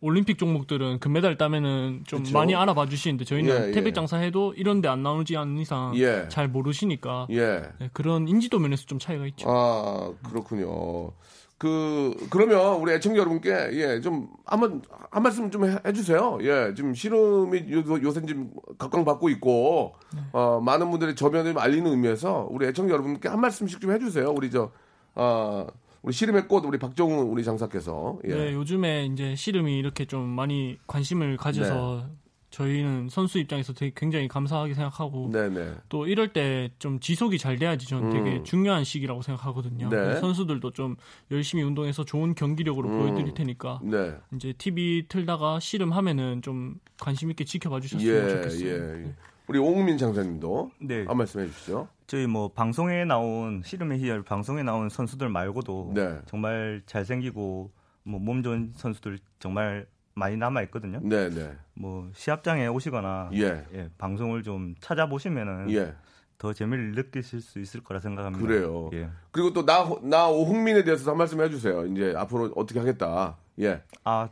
올림픽 0.01 0.37
종목들은 0.37 0.99
금메달 0.99 1.37
따면은 1.37 2.03
좀 2.07 2.23
그쵸. 2.23 2.37
많이 2.37 2.55
알아봐 2.55 2.85
주시는데 2.87 3.25
저희는 3.25 3.63
예, 3.63 3.67
예. 3.67 3.71
태백 3.71 3.93
장사해도 3.93 4.53
이런 4.55 4.79
데 4.81 4.87
안 4.87 5.03
나오지 5.03 5.35
않는 5.35 5.57
이상 5.57 5.91
예. 5.97 6.25
잘 6.29 6.47
모르시니까 6.47 7.27
예. 7.31 7.63
네, 7.79 7.89
그런 7.93 8.27
인지도 8.27 8.59
면에서 8.59 8.85
좀 8.85 8.97
차이가 8.99 9.25
있죠. 9.27 9.49
아, 9.49 10.13
그렇군요. 10.29 11.11
그, 11.59 12.15
그러면 12.29 12.77
우리 12.77 12.93
애청자 12.93 13.19
여러분께, 13.19 13.51
예, 13.73 13.99
좀, 13.99 14.29
한번, 14.45 14.81
한 15.11 15.21
말씀 15.21 15.51
좀 15.51 15.65
해, 15.65 15.77
해주세요. 15.85 16.39
예, 16.41 16.73
지금 16.73 16.93
씨름이 16.93 17.69
요, 17.73 17.83
요새 18.01 18.25
지금 18.25 18.49
각광받고 18.77 19.27
있고, 19.27 19.93
네. 20.15 20.21
어, 20.31 20.61
많은 20.61 20.89
분들이 20.89 21.15
저변을 21.15 21.51
좀 21.53 21.61
알리는 21.61 21.85
의미에서 21.91 22.47
우리 22.49 22.65
애청자 22.65 22.93
여러분께 22.93 23.27
한 23.27 23.41
말씀씩 23.41 23.81
좀 23.81 23.91
해주세요. 23.91 24.31
우리 24.31 24.49
저, 24.49 24.71
아, 25.15 25.67
우리 26.01 26.13
씨름의 26.13 26.47
꽃, 26.47 26.63
우리 26.65 26.79
박정훈 26.79 27.27
우리 27.27 27.43
장사께서. 27.43 28.19
예. 28.23 28.33
네, 28.33 28.53
요즘에 28.53 29.07
이제 29.07 29.35
씨름이 29.35 29.77
이렇게 29.77 30.05
좀 30.05 30.29
많이 30.29 30.77
관심을 30.87 31.35
가져서 31.35 32.05
네. 32.07 32.13
저희는 32.59 33.07
선수 33.09 33.39
입장에서 33.39 33.71
되게 33.71 33.93
굉장히 33.95 34.27
감사하게 34.27 34.73
생각하고 34.73 35.29
네네. 35.31 35.75
또 35.87 36.05
이럴 36.07 36.33
때 36.33 36.69
좀 36.77 36.99
지속이 36.99 37.37
잘 37.37 37.57
돼야지 37.57 37.87
저는 37.87 38.11
되게 38.11 38.37
음. 38.37 38.43
중요한 38.43 38.83
시기라고 38.83 39.21
생각하거든요. 39.21 39.89
네. 39.89 40.19
선수들도 40.19 40.71
좀 40.71 40.95
열심히 41.31 41.63
운동해서 41.63 42.03
좋은 42.05 42.35
경기력으로 42.35 42.89
음. 42.89 42.99
보여드릴 42.99 43.33
테니까 43.33 43.79
네. 43.83 44.13
이제 44.33 44.53
TV 44.57 45.05
틀다가 45.07 45.59
씨름하면은 45.59 46.41
좀 46.41 46.75
관심 46.99 47.29
있게 47.31 47.45
지켜봐 47.45 47.77
예, 47.77 47.79
주셨으면 47.81 48.29
좋겠어요. 48.29 48.67
예, 48.69 49.05
예. 49.05 49.13
우리 49.47 49.57
옹민 49.57 49.97
장사님도 49.97 50.71
네. 50.81 51.05
한 51.05 51.17
말씀 51.17 51.39
해 51.39 51.47
주시죠. 51.47 51.87
저희 52.07 52.27
뭐 52.27 52.49
방송에 52.49 53.05
나온 53.05 53.61
씨름의 53.65 53.99
희열 53.99 54.23
방송에 54.23 54.63
나온 54.63 54.89
선수들 54.89 55.29
말고도 55.29 55.91
네. 55.95 56.19
정말 56.27 56.81
잘생기고 56.85 57.71
뭐 58.03 58.19
몸 58.19 58.43
좋은 58.43 58.73
선수들 58.75 59.19
정말 59.39 59.85
많이 60.19 60.37
남아 60.37 60.61
있거든요. 60.63 60.99
네 61.01 61.29
네. 61.29 61.55
뭐 61.73 62.09
시합장에 62.13 62.67
오시거나 62.67 63.31
예. 63.33 63.65
예, 63.73 63.89
방송을 63.97 64.43
좀 64.43 64.75
찾아보시면은 64.81 65.71
예. 65.71 65.95
더 66.37 66.53
재미를 66.53 66.91
느끼실 66.93 67.41
수 67.41 67.59
있을 67.59 67.81
거라 67.83 67.99
생각합니다. 67.99 68.45
그래요. 68.45 68.89
예. 68.93 69.09
그리고 69.31 69.51
또 69.53 69.63
나 69.65 69.83
나 70.03 70.27
오흥민에 70.29 70.83
대해서 70.83 71.11
한 71.11 71.17
말씀 71.17 71.41
해주세요. 71.41 71.85
이제 71.87 72.13
앞으로 72.15 72.51
어떻게 72.55 72.79
하겠다. 72.79 73.37
예. 73.59 73.81
아 74.03 74.29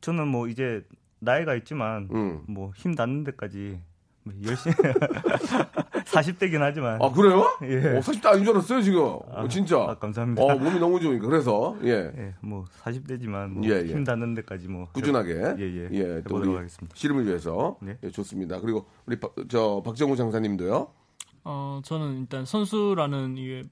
저는 0.00 0.28
뭐 0.28 0.48
이제 0.48 0.84
나이가 1.20 1.54
있지만 1.56 2.08
음. 2.12 2.42
뭐힘 2.48 2.94
닿는 2.94 3.24
데까지 3.24 3.80
열심히 4.44 4.74
40대긴 6.08 6.58
하지만 6.60 7.00
아 7.02 7.10
그래요? 7.12 7.44
예. 7.62 7.96
어, 7.96 8.00
40대 8.00 8.26
아닌 8.26 8.44
줄 8.44 8.54
알았어요 8.54 8.80
지금. 8.82 9.00
어, 9.02 9.46
진짜. 9.48 9.76
아, 9.76 9.94
감사합니다. 9.94 10.42
어 10.42 10.56
몸이 10.56 10.78
너무 10.78 11.00
좋으니까 11.00 11.26
그래서 11.26 11.76
예. 11.84 12.10
예, 12.16 12.34
뭐 12.40 12.64
40대지만 12.82 13.48
뭐 13.50 13.64
예, 13.68 13.82
예. 13.82 13.86
힘 13.86 14.04
닿는 14.04 14.34
데까지 14.34 14.68
뭐 14.68 14.88
꾸준하게 14.92 15.32
예, 15.58 15.90
예. 15.92 16.06
또 16.22 16.36
해보도록 16.36 16.46
우리 16.48 16.56
하겠습니다. 16.56 16.94
씨름을 16.96 17.26
위해서 17.26 17.76
네. 17.82 17.96
예, 18.02 18.10
좋습니다. 18.10 18.60
그리고 18.60 18.86
우리 19.06 19.18
박, 19.20 19.34
저 19.48 19.82
박정우 19.84 20.16
장사님도요. 20.16 20.88
어, 21.44 21.80
저는 21.84 22.20
일단 22.20 22.44
선수라는 22.44 23.36
이게 23.36 23.64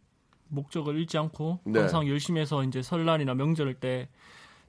목적을 0.49 0.97
잃지 0.99 1.19
않고 1.19 1.61
네. 1.65 1.81
항상 1.81 2.07
열심히 2.09 2.41
해서 2.41 2.63
이제 2.63 2.83
설날이나 2.83 3.35
명절 3.35 3.75
때 3.75 4.09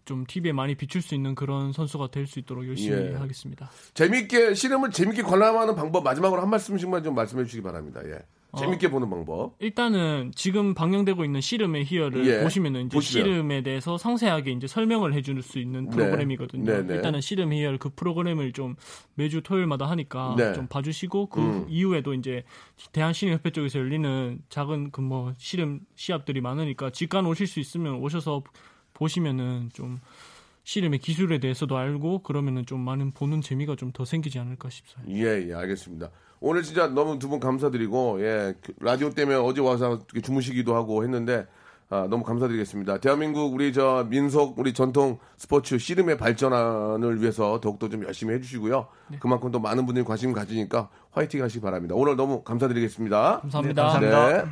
좀 0.07 0.25
TV에 0.25 0.53
많이 0.53 0.73
비출 0.73 1.01
수 1.03 1.13
있는 1.13 1.35
그런 1.35 1.71
선수가 1.73 2.07
될 2.07 2.25
수 2.25 2.39
있도록 2.39 2.67
열심히 2.67 2.97
예. 2.97 3.13
하겠습니다. 3.13 3.69
재밌게 3.93 4.53
씨름을 4.55 4.89
재밌게 4.91 5.21
관람하는 5.21 5.75
방법 5.75 6.03
마지막으로 6.03 6.41
한 6.41 6.49
말씀씩만 6.49 7.03
좀 7.03 7.13
말씀해 7.13 7.43
주시기 7.43 7.61
바랍니다. 7.61 8.01
예. 8.05 8.19
어. 8.51 8.57
재밌게 8.59 8.89
보는 8.89 9.09
방법. 9.09 9.55
일단은 9.59 10.31
지금 10.33 10.73
방영되고 10.73 11.23
있는 11.25 11.41
씨름의 11.41 11.83
희열을 11.85 12.25
예. 12.27 12.43
보시면은 12.43 12.85
이제 12.87 12.95
보시면. 12.95 13.25
씨름에 13.25 13.61
대해서 13.61 13.97
상세하게 13.97 14.51
이제 14.51 14.67
설명을 14.67 15.13
해줄 15.13 15.41
수 15.43 15.59
있는 15.59 15.85
네. 15.89 15.95
프로그램이거든요. 15.95 16.63
네, 16.65 16.81
네. 16.85 16.95
일단은 16.95 17.19
씨름 17.21 17.51
희열 17.51 17.77
그 17.77 17.89
프로그램을 17.89 18.53
좀 18.53 18.75
매주 19.15 19.41
토요일마다 19.41 19.85
하니까 19.89 20.35
네. 20.37 20.53
좀 20.53 20.67
봐주시고 20.67 21.27
그 21.27 21.41
음. 21.41 21.65
이후에도 21.69 22.13
이제 22.13 22.43
대한 22.93 23.11
씨름협회 23.13 23.51
쪽에서 23.51 23.79
열리는 23.79 24.39
작은 24.49 24.91
그 24.91 25.01
뭐 25.01 25.33
씨름 25.37 25.81
시합들이 25.95 26.39
많으니까 26.41 26.89
직관 26.89 27.25
오실 27.25 27.47
수 27.47 27.59
있으면 27.59 27.95
오셔서 27.95 28.43
보시면은 28.97 29.69
좀 29.73 29.99
씨름의 30.63 30.99
기술에 30.99 31.39
대해서도 31.39 31.77
알고 31.77 32.23
그러면은 32.23 32.65
좀 32.65 32.81
많은 32.81 33.11
보는 33.11 33.41
재미가 33.41 33.75
좀 33.77 33.91
더 33.93 34.03
생기지 34.03 34.37
않을까 34.39 34.69
싶어요. 34.69 35.05
예, 35.09 35.47
예, 35.49 35.53
알겠습니다. 35.53 36.09
오늘 36.41 36.61
진짜 36.63 36.87
너무 36.87 37.17
두 37.19 37.29
분 37.29 37.39
감사드리고, 37.39 38.17
예, 38.21 38.53
그 38.61 38.73
라디오 38.79 39.09
때문에 39.11 39.37
어제 39.37 39.61
와서 39.61 39.99
주무시기도 40.21 40.75
하고 40.75 41.03
했는데, 41.03 41.47
아, 41.89 42.05
너무 42.09 42.23
감사드리겠습니다. 42.25 42.97
대한민국 42.99 43.53
우리 43.53 43.71
저 43.71 44.05
민속, 44.09 44.59
우리 44.59 44.73
전통 44.73 45.19
스포츠 45.37 45.77
씨름의 45.77 46.17
발전을 46.17 47.21
위해서 47.21 47.61
더욱더 47.61 47.87
좀 47.87 48.03
열심히 48.03 48.33
해주시고요. 48.35 48.87
그만큼 49.21 49.51
또 49.51 49.59
많은 49.59 49.85
분들이 49.85 50.03
관심 50.03 50.33
가지니까 50.33 50.89
화이팅 51.11 51.41
하시기 51.41 51.61
바랍니다. 51.61 51.95
오늘 51.95 52.17
너무 52.17 52.43
감사드리겠습니다. 52.43 53.39
감사합니다. 53.39 53.83
네, 53.99 54.09
감사합니다. 54.09 54.43
네. 54.43 54.51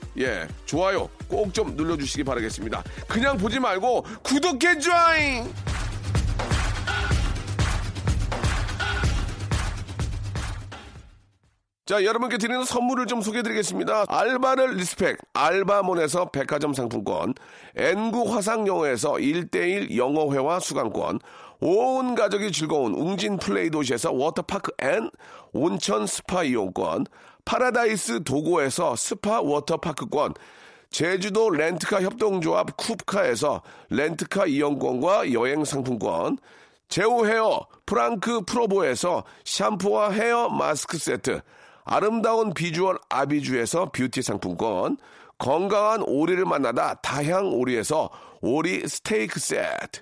예, 0.17 0.47
좋아요 0.65 1.09
꼭 1.27 1.51
좀 1.53 1.75
눌러주시기 1.75 2.23
바라겠습니다. 2.23 2.83
그냥 3.07 3.37
보지 3.37 3.59
말고 3.59 4.03
구독해 4.23 4.79
줘잉! 4.79 5.51
자, 11.85 12.05
여러분께 12.05 12.37
드리는 12.37 12.63
선물을 12.63 13.07
좀 13.07 13.21
소개해 13.21 13.43
드리겠습니다. 13.43 14.05
알바를 14.07 14.75
respect, 14.75 15.17
알바몬에서 15.33 16.29
백화점 16.29 16.73
상품권, 16.73 17.33
엔구 17.75 18.33
화상영어에서 18.33 19.13
1대1 19.13 19.97
영어회화 19.97 20.59
수강권, 20.61 21.19
온 21.59 22.15
가족이 22.15 22.51
즐거운 22.53 22.93
웅진 22.93 23.37
플레이 23.37 23.69
도시에서 23.69 24.13
워터파크 24.13 24.71
and 24.79 25.09
온천 25.51 26.07
스파 26.07 26.43
이용권, 26.43 27.07
파라다이스 27.45 28.23
도고에서 28.23 28.95
스파 28.95 29.41
워터파크권, 29.41 30.33
제주도 30.89 31.49
렌트카 31.49 32.01
협동조합 32.01 32.75
쿱카에서 32.77 33.61
렌트카 33.89 34.47
이용권과 34.47 35.31
여행 35.33 35.63
상품권, 35.63 36.37
제오 36.89 37.25
헤어 37.25 37.65
프랑크 37.85 38.41
프로보에서 38.41 39.23
샴푸와 39.45 40.11
헤어 40.11 40.49
마스크 40.49 40.97
세트, 40.97 41.41
아름다운 41.85 42.53
비주얼 42.53 42.97
아비주에서 43.09 43.91
뷰티 43.91 44.21
상품권, 44.21 44.97
건강한 45.37 46.03
오리를 46.03 46.43
만나다 46.45 46.95
다향 46.95 47.53
오리에서 47.53 48.09
오리 48.41 48.87
스테이크 48.87 49.39
세트, 49.39 50.01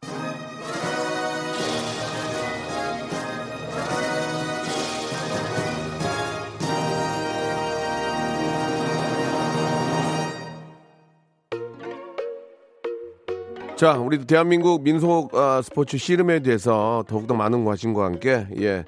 자, 13.81 13.93
우리 13.93 14.23
대한민국 14.23 14.83
민속 14.83 15.33
아, 15.33 15.59
스포츠 15.63 15.97
씨름에 15.97 16.41
대해서 16.41 17.03
더욱더 17.07 17.33
많은 17.33 17.65
관심과 17.65 18.05
함께 18.05 18.45
예 18.59 18.85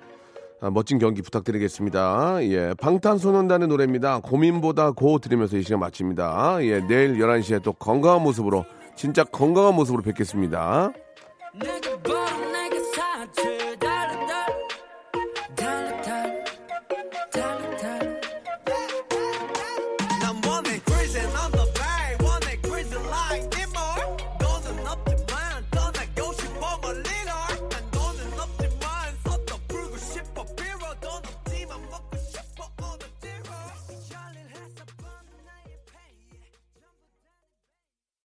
아, 0.62 0.70
멋진 0.70 1.00
경기 1.00 1.24
부탁드리겠습니다. 1.24 2.44
예, 2.44 2.76
방탄소년단의 2.80 3.70
노래입니다. 3.70 4.20
고민보다 4.20 4.92
고 4.92 5.18
들으면서 5.18 5.58
이 5.58 5.64
시간 5.64 5.80
마칩니다. 5.80 6.58
예, 6.62 6.82
내일 6.82 7.18
11시에 7.18 7.64
또 7.64 7.74
건강한 7.74 8.22
모습으로 8.22 8.66
진짜 8.96 9.24
건강한 9.24 9.74
모습으로 9.74 10.04
뵙겠습니다. 10.04 10.92